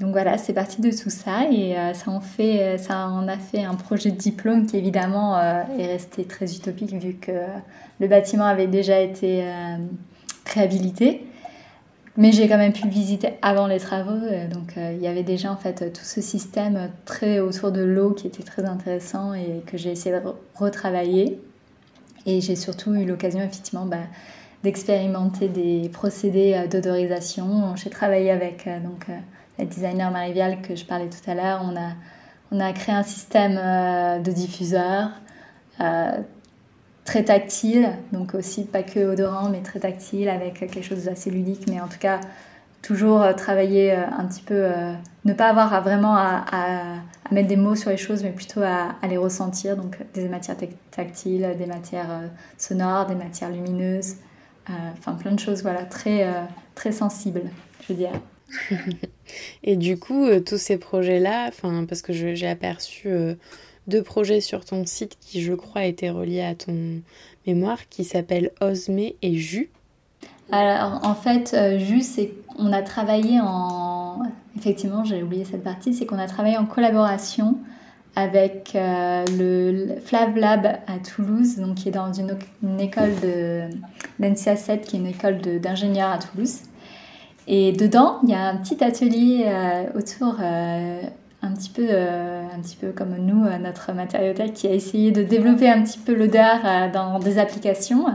[0.00, 3.28] Donc voilà, c'est parti de tout ça et euh, ça, en fait, euh, ça en
[3.28, 7.32] a fait un projet de diplôme qui évidemment euh, est resté très utopique vu que
[8.00, 9.44] le bâtiment avait déjà été
[10.46, 11.26] réhabilité.
[12.16, 14.18] Mais j'ai quand même pu le visiter avant les travaux,
[14.52, 18.26] donc il y avait déjà en fait tout ce système très autour de l'eau qui
[18.26, 20.22] était très intéressant et que j'ai essayé de
[20.54, 21.40] retravailler.
[22.26, 23.98] Et j'ai surtout eu l'occasion effectivement bah,
[24.64, 27.76] d'expérimenter des procédés d'odorisation.
[27.76, 29.06] J'ai travaillé avec donc
[29.60, 31.92] la designer Marie-Vial que je parlais tout à l'heure, on a,
[32.50, 35.10] on a créé un système euh, de diffuseurs
[35.80, 36.12] euh,
[37.04, 41.68] très tactile, donc aussi pas que odorant, mais très tactile, avec quelque chose d'assez ludique,
[41.68, 42.20] mais en tout cas
[42.80, 44.66] toujours euh, travailler un petit peu,
[45.26, 48.96] ne pas avoir vraiment à, à, mettre des mots sur les choses, mais plutôt à,
[49.02, 50.56] à les ressentir, donc des matières
[50.90, 52.22] tactiles, des matières
[52.56, 54.16] sonores, des matières lumineuses,
[54.98, 56.26] enfin plein de choses, voilà, très,
[56.74, 57.42] très sensibles,
[57.82, 58.12] je veux dire.
[59.62, 61.50] Et du coup, euh, tous ces projets-là,
[61.88, 63.34] parce que j'ai aperçu euh,
[63.86, 67.00] deux projets sur ton site qui, je crois, étaient reliés à ton
[67.46, 69.70] mémoire, qui s'appellent Osme et Jus.
[70.52, 74.22] Alors, en fait, euh, Jus, c'est on a travaillé en.
[74.58, 77.56] Effectivement, j'ai oublié cette partie, c'est qu'on a travaillé en collaboration
[78.16, 82.36] avec le Flav Lab à Toulouse, donc qui est dans une,
[82.80, 83.62] école de
[84.18, 86.62] l'NCA 7, qui est une école d'ingénieurs à Toulouse.
[87.46, 91.02] Et dedans, il y a un petit atelier euh, autour, euh,
[91.42, 95.22] un, petit peu, euh, un petit peu comme nous, notre matériothèque, qui a essayé de
[95.22, 96.58] développer un petit peu l'odeur
[96.92, 98.06] dans des applications.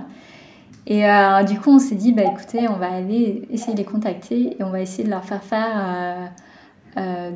[0.88, 1.04] Et
[1.48, 4.64] du coup, on s'est dit, bah, écoutez, on va aller essayer de les contacter et
[4.64, 6.32] on va essayer de leur faire faire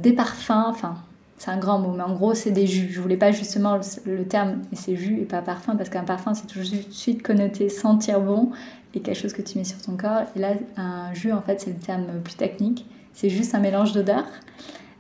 [0.04, 0.66] des parfums.
[0.68, 0.98] Enfin,
[1.40, 2.90] c'est un grand mot, mais en gros, c'est des jus.
[2.92, 6.34] Je voulais pas justement le, terme, et c'est jus et pas parfum, parce qu'un parfum,
[6.34, 8.52] c'est tout de suite connoté sentir bon
[8.94, 10.24] et quelque chose que tu mets sur ton corps.
[10.36, 12.86] Et là, un jus, en fait, c'est le terme plus technique.
[13.14, 14.26] C'est juste un mélange d'odeurs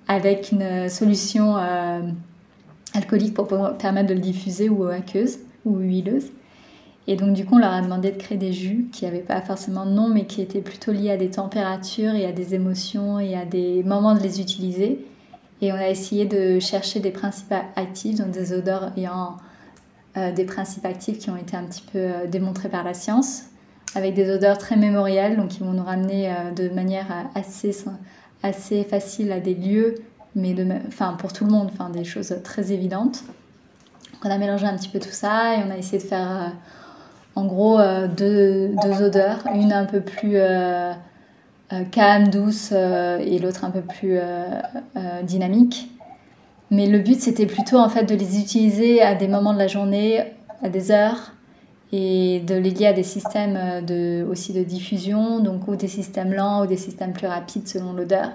[0.07, 2.01] avec une solution euh,
[2.93, 6.31] alcoolique pour permettre de le diffuser ou aqueuse ou huileuse.
[7.07, 9.41] Et donc, du coup, on leur a demandé de créer des jus qui n'avaient pas
[9.41, 13.19] forcément de nom, mais qui étaient plutôt liés à des températures et à des émotions
[13.19, 15.05] et à des moments de les utiliser.
[15.61, 19.37] Et on a essayé de chercher des principes actifs, donc des odeurs ayant
[20.17, 23.45] euh, des principes actifs qui ont été un petit peu euh, démontrés par la science,
[23.95, 27.75] avec des odeurs très mémorielles, donc qui vont nous ramener euh, de manière assez,
[28.43, 29.95] assez facile à des lieux,
[30.35, 33.23] mais de, enfin, pour tout le monde, enfin, des choses très évidentes.
[34.23, 36.47] on a mélangé un petit peu tout ça et on a essayé de faire euh,
[37.35, 40.37] en gros euh, deux, deux, odeurs, une un peu plus
[41.91, 44.19] calme, douce et l'autre un peu plus
[45.23, 45.91] dynamique.
[46.71, 49.67] Mais le but c'était plutôt en fait de les utiliser à des moments de la
[49.67, 50.23] journée,
[50.63, 51.31] à des heures,
[51.91, 55.87] et de les lier à des systèmes euh, de, aussi de diffusion, donc ou des
[55.87, 58.31] systèmes lents ou des systèmes plus rapides selon l'odeur,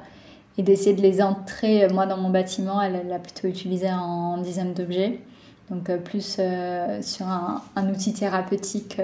[0.58, 1.84] et d'essayer de les entrer.
[1.84, 5.20] Euh, moi, dans mon bâtiment, elle l'a plutôt utilisé en dizaines d'objets,
[5.70, 6.40] donc euh, plus
[7.02, 9.00] sur un, outil thérapeutique,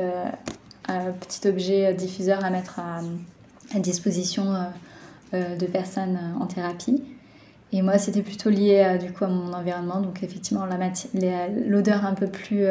[0.89, 3.01] un petit objet diffuseur à mettre à,
[3.75, 4.45] à disposition
[5.33, 7.03] de personnes en thérapie.
[7.73, 10.01] Et moi, c'était plutôt lié du coup à mon environnement.
[10.01, 10.67] Donc effectivement,
[11.67, 12.67] l'odeur un peu plus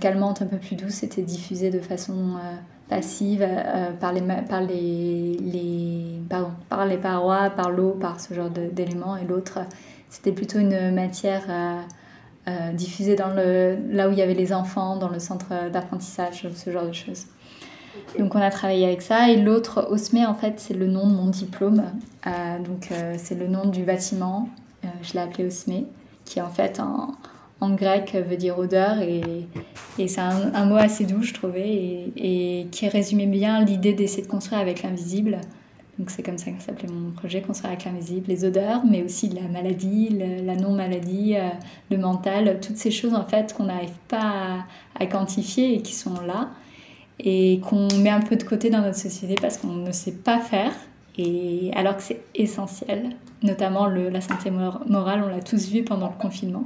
[0.00, 2.36] calmante, un peu plus douce, était diffusée de façon
[2.88, 3.46] passive
[4.00, 9.16] par, les, par, les, les, pardon, par les parois, par l'eau, par ce genre d'éléments.
[9.16, 9.60] Et l'autre,
[10.08, 11.44] c'était plutôt une matière
[12.48, 16.48] euh, diffusée dans le, là où il y avait les enfants, dans le centre d'apprentissage,
[16.52, 17.26] ce genre de choses.
[18.18, 19.30] Donc on a travaillé avec ça.
[19.30, 21.84] Et l'autre, Osme, en fait, c'est le nom de mon diplôme.
[22.26, 24.48] Euh, donc euh, c'est le nom du bâtiment.
[25.02, 25.84] je l'ai appelé Osme,
[26.24, 27.12] qui en fait en,
[27.62, 29.00] en grec veut dire odeur.
[29.00, 29.22] Et,
[29.98, 34.22] et c'est un, mot assez doux, je trouvais, et, et qui résumait bien l'idée d'essayer
[34.22, 35.38] de construire avec l'invisible.
[35.98, 39.28] Donc c'est comme ça que s'appelait mon projet, construire avec l'invisible, les odeurs, mais aussi
[39.28, 40.08] la maladie,
[40.44, 41.36] la non-maladie,
[41.90, 44.64] le mental, toutes ces choses en fait qu'on n'arrive pas
[44.98, 46.48] à, quantifier et qui sont là
[47.20, 50.40] et qu'on met un peu de côté dans notre société parce qu'on ne sait pas
[50.40, 50.72] faire,
[51.18, 53.10] et alors que c'est essentiel,
[53.42, 56.64] notamment la santé morale, on l'a tous vu pendant le confinement.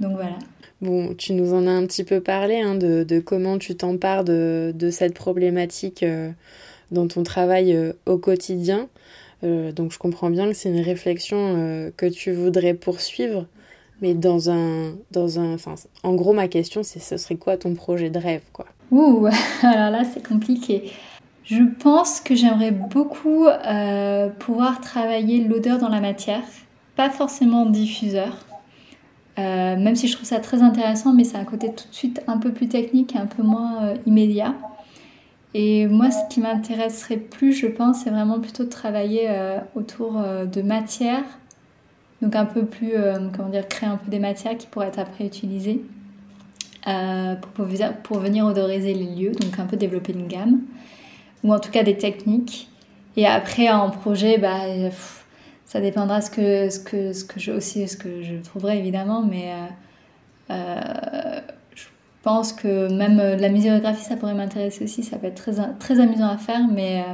[0.00, 0.36] Donc voilà.
[0.80, 4.24] Bon, tu nous en as un petit peu parlé hein, de, de, comment tu t'empares
[4.24, 6.30] de, de, cette problématique euh,
[6.90, 8.88] dans ton travail euh, au quotidien.
[9.44, 13.46] Euh, donc je comprends bien que c'est une réflexion que tu voudrais poursuivre.
[14.00, 17.74] Mais dans un, dans un, enfin, en gros, ma question, c'est ce serait quoi ton
[17.74, 18.64] projet de rêve, quoi?
[18.90, 19.26] Ouh,
[19.62, 20.90] alors là, c'est compliqué.
[21.44, 23.46] Je pense que j'aimerais beaucoup
[24.38, 26.42] pouvoir travailler l'odeur dans la matière,
[26.96, 28.46] pas forcément diffuseur,
[29.40, 32.22] euh, même si je trouve ça très intéressant, mais c'est un côté tout de suite
[32.26, 34.54] un peu plus technique et un peu moins euh, immédiat.
[35.54, 39.28] Et moi, ce qui m'intéresserait plus, je pense, c'est vraiment plutôt de travailler
[39.74, 41.24] autour de matières
[42.22, 44.98] donc un peu plus, euh, comment dire, créer un peu des matières qui pourraient être
[44.98, 45.82] après utilisées
[46.86, 47.66] euh, pour,
[48.02, 50.60] pour, venir odoriser les lieux, donc un peu développer une gamme,
[51.44, 52.68] ou en tout cas des techniques.
[53.16, 54.66] Et après, en projet, bah,
[55.70, 59.22] ça dépendra ce que, ce que, ce que je, aussi ce que je trouverai évidemment,
[59.22, 59.52] mais
[60.50, 61.40] euh,
[61.74, 61.84] je
[62.22, 66.28] pense que même la muséographie, ça pourrait m'intéresser aussi, ça peut être très, très amusant
[66.28, 67.04] à faire, mais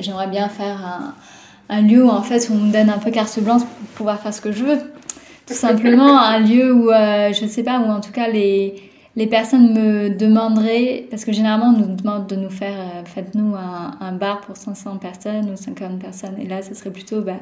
[0.00, 1.14] j'aimerais bien faire un
[1.68, 4.32] un lieu où en fait on me donne un peu carte blanche pour pouvoir faire
[4.32, 4.78] ce que je veux.
[5.46, 9.26] Tout simplement un lieu où euh, je sais pas où en tout cas les les
[9.26, 14.12] personnes me demanderaient parce que généralement on nous demande de nous faire euh, faites-nous un,
[14.12, 17.38] bar pour 500 personnes ou 50 personnes et là ce serait plutôt bah,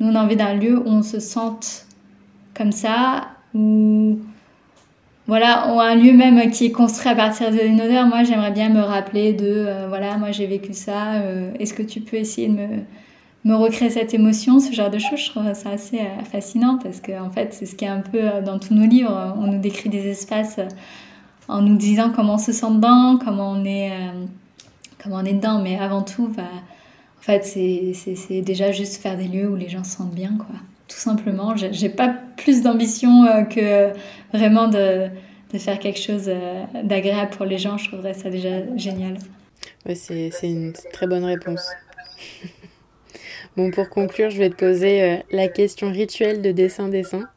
[0.00, 1.86] nous on a envie d'un lieu où on se sente
[2.56, 4.18] comme ça ou
[5.26, 8.06] voilà, ou un lieu même qui est construit à partir d'une odeur.
[8.06, 11.22] Moi, j'aimerais bien me rappeler de, euh, voilà, moi j'ai vécu ça.
[11.60, 12.68] Est-ce que tu peux essayer de me,
[13.44, 17.00] me recréer cette émotion, ce genre de choses, je trouve ça assez euh, fascinant parce
[17.00, 19.34] que en fait, c'est ce qui est un peu euh, dans tous nos livres.
[19.38, 20.68] On nous décrit des espaces euh,
[21.48, 23.92] en nous disant comment on se sent dedans, comment on est,
[25.02, 25.60] comment on est dedans.
[25.62, 29.84] Mais avant tout, bah, en fait, c'est déjà juste faire des lieux où les gens
[29.84, 30.54] se sentent bien, quoi.
[30.88, 31.54] Tout simplement.
[31.56, 33.92] J'ai pas plus d'ambition que
[34.32, 35.08] vraiment de,
[35.52, 36.30] de, faire quelque chose
[36.84, 37.76] d'agréable pour les gens.
[37.76, 39.18] Je trouverais ça déjà génial.
[39.86, 41.66] Ouais, c'est une très bonne réponse.
[43.58, 47.28] Bon, pour conclure, je vais te poser euh, la question rituelle de dessin-dessin,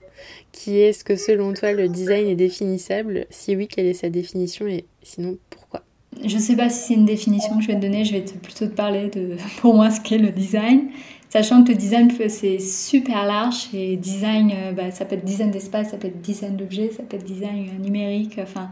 [0.52, 3.26] qui est est-ce que selon toi le design est définissable?
[3.30, 5.84] Si oui, quelle est sa définition et sinon pourquoi?
[6.24, 8.22] Je ne sais pas si c'est une définition que je vais te donner, je vais
[8.22, 10.90] plutôt te parler de pour moi ce qu'est le design.
[11.30, 15.50] Sachant que le design c'est super large et design, euh, bah, ça peut être design
[15.50, 18.70] d'espace, ça peut être design d'objets, ça peut être design numérique, enfin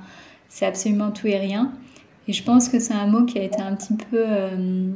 [0.50, 1.72] c'est absolument tout et rien.
[2.28, 4.92] Et je pense que c'est un mot qui a été un petit peu euh, euh,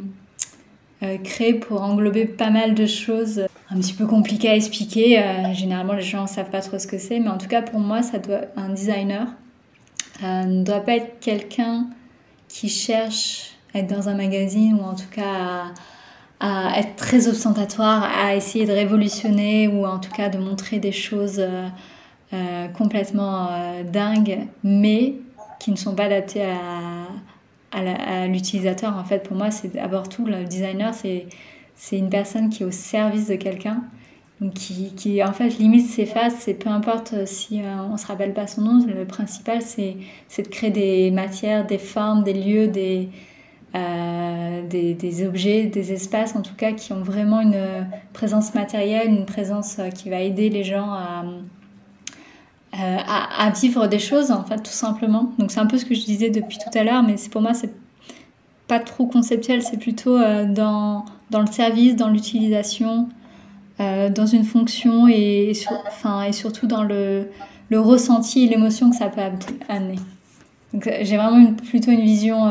[1.23, 5.19] créé pour englober pas mal de choses un petit peu compliquées à expliquer.
[5.19, 7.61] Euh, généralement, les gens ne savent pas trop ce que c'est, mais en tout cas,
[7.61, 9.27] pour moi, ça doit, un designer
[10.23, 11.87] euh, ne doit pas être quelqu'un
[12.47, 15.71] qui cherche à être dans un magazine ou en tout cas
[16.39, 20.79] à, à, être très ostentatoire, à essayer de révolutionner ou en tout cas de montrer
[20.79, 21.43] des choses
[22.75, 23.49] complètement
[23.91, 25.15] dingues, mais
[25.59, 27.05] qui ne sont pas adaptées à
[27.73, 28.95] à l'utilisateur.
[28.97, 32.71] En fait, pour moi, c'est d'abord tout, le designer, c'est une personne qui est au
[32.71, 33.83] service de quelqu'un.
[34.55, 38.33] Qui, qui, en fait limite ses faces, c'est peu importe si euh, on se rappelle
[38.33, 39.95] pas son nom, le principal c'est
[40.37, 43.07] de créer des matières, des formes, des lieux, des,
[43.73, 49.07] euh, des, des, objets, des espaces en tout cas qui ont vraiment une présence matérielle,
[49.07, 51.23] une présence euh, qui va aider les gens à,
[52.73, 55.31] euh, à, vivre des choses, en fait, tout simplement.
[55.37, 57.53] Donc c'est un peu ce que je disais depuis tout à l'heure, mais pour moi,
[57.53, 57.71] c'est
[58.67, 63.09] pas trop conceptuel, c'est plutôt euh, dans, dans le service, dans l'utilisation,
[63.79, 65.53] euh, dans une fonction et,
[65.87, 67.27] enfin, et surtout dans le,
[67.69, 69.21] le ressenti et l'émotion que ça peut
[69.69, 69.99] amener.
[70.73, 72.49] Donc j'ai vraiment plutôt une vision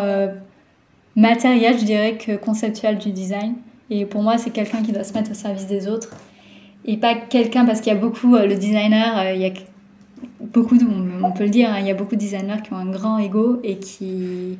[1.17, 3.55] matérielle, je dirais, que conceptuelle du design.
[3.91, 6.11] Et pour moi, c'est quelqu'un qui doit se mettre au service des autres
[6.85, 9.51] et pas quelqu'un parce qu'il y a beaucoup le designer, il y a
[10.41, 10.77] beaucoup,
[11.23, 13.19] on peut le dire, hein, il y a beaucoup de designers qui ont un grand
[13.19, 14.59] ego et qui,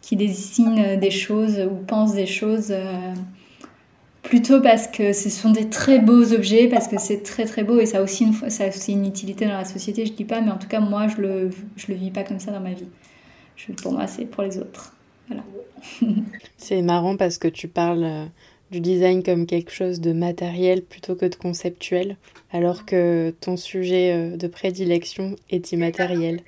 [0.00, 3.14] qui dessinent des choses ou pensent des choses euh,
[4.22, 7.78] plutôt parce que ce sont des très beaux objets, parce que c'est très très beau
[7.80, 10.24] et ça a, aussi une, ça a aussi une utilité dans la société, je dis
[10.24, 12.60] pas, mais en tout cas, moi, je le, je le vis pas comme ça dans
[12.60, 12.88] ma vie.
[13.56, 14.94] Je, pour moi, c'est pour les autres.
[15.28, 15.42] Voilà.
[16.56, 18.26] c'est marrant parce que tu parles euh,
[18.70, 22.16] du design comme quelque chose de matériel plutôt que de conceptuel,
[22.52, 26.40] alors que ton sujet euh, de prédilection est immatériel.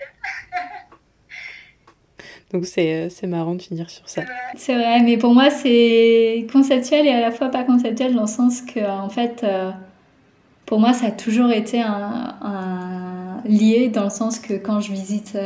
[2.53, 4.23] Donc euh, c'est marrant de finir sur ça.
[4.57, 8.27] C'est vrai, mais pour moi c'est conceptuel et à la fois pas conceptuel dans le
[8.29, 9.71] sens que en fait euh,
[10.67, 15.37] pour moi ça a toujours été un, lié dans le sens que quand je visite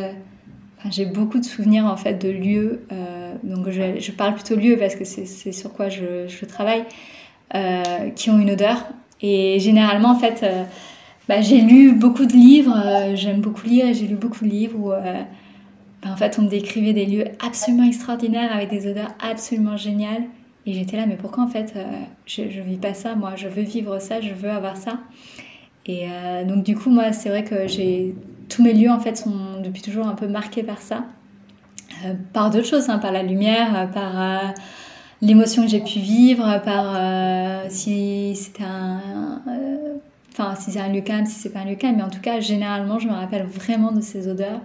[0.90, 2.82] j'ai beaucoup de souvenirs en fait de lieux,
[3.42, 6.84] donc je, parle plutôt lieux parce que c'est sur quoi je, travaille,
[7.54, 8.86] euh, qui ont une odeur.
[9.20, 10.64] Et généralement en fait, euh,
[11.28, 12.76] bah, j'ai lu beaucoup de livres,
[13.14, 16.92] j'aime beaucoup lire, j'ai lu beaucoup de livres où bah, en fait on me décrivait
[16.92, 20.24] des lieux absolument extraordinaires avec des odeurs absolument géniales.
[20.66, 21.74] Et j'étais là, mais pourquoi en fait
[22.26, 24.98] je, je vis pas ça Moi, je veux vivre ça, je veux avoir ça.
[25.86, 26.08] Et
[26.46, 28.14] donc du coup, moi, c'est vrai que j'ai
[28.48, 31.00] tous mes lieux en fait sont depuis toujours un peu marqués par ça, euh,
[32.32, 34.38] par d'autres choses, hein, par la lumière, euh, par euh,
[35.22, 36.96] l'émotion que j'ai pu vivre, par
[37.70, 39.00] si c'était un,
[40.32, 42.20] enfin si c'est un lieu calme, si c'est pas un lieu calme, mais en tout
[42.20, 44.60] cas généralement je me rappelle vraiment de ces odeurs.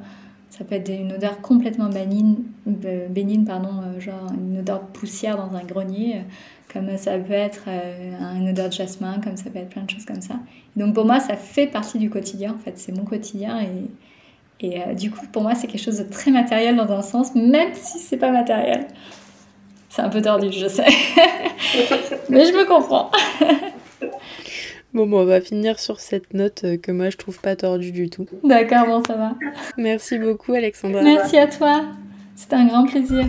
[0.50, 3.70] Ça peut être une odeur complètement bénigne, bénigne pardon,
[4.00, 6.24] genre une odeur de poussière dans un grenier,
[6.72, 7.70] comme ça peut être
[8.38, 10.36] une odeur de jasmin, comme ça peut être plein de choses comme ça.
[10.76, 13.90] Donc pour moi, ça fait partie du quotidien, en fait, c'est mon quotidien et,
[14.64, 17.34] et euh, du coup, pour moi, c'est quelque chose de très matériel dans un sens,
[17.36, 18.88] même si c'est pas matériel.
[19.90, 20.86] C'est un peu tordu, je sais.
[22.30, 23.12] Mais je me comprends.
[24.94, 27.92] bon, bon, on va finir sur cette note euh, que moi je trouve pas tordue
[27.92, 28.26] du tout.
[28.44, 29.36] D'accord, bon, ça va.
[29.78, 31.02] Merci beaucoup, Alexandra.
[31.02, 31.82] Merci à toi.
[32.36, 33.26] C'était un grand plaisir.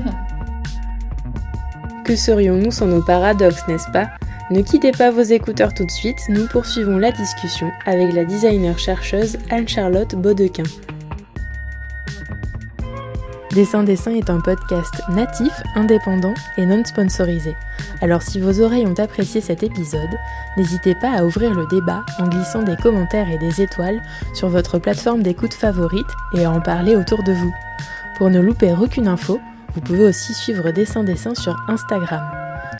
[2.05, 4.11] Que serions-nous sans nos paradoxes, n'est-ce pas?
[4.51, 9.39] Ne quittez pas vos écouteurs tout de suite, nous poursuivons la discussion avec la designer-chercheuse
[9.51, 10.65] Anne-Charlotte Baudequin.
[13.53, 17.55] Dessin Dessin est un podcast natif, indépendant et non sponsorisé.
[18.01, 20.17] Alors si vos oreilles ont apprécié cet épisode,
[20.57, 24.01] n'hésitez pas à ouvrir le débat en glissant des commentaires et des étoiles
[24.33, 27.53] sur votre plateforme d'écoute favorite et à en parler autour de vous.
[28.17, 29.39] Pour ne louper aucune info,
[29.75, 32.23] vous pouvez aussi suivre Dessin Dessin sur Instagram.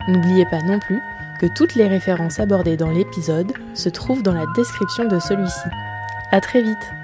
[0.07, 0.99] N'oubliez pas non plus
[1.39, 5.69] que toutes les références abordées dans l'épisode se trouvent dans la description de celui-ci.
[6.31, 7.02] À très vite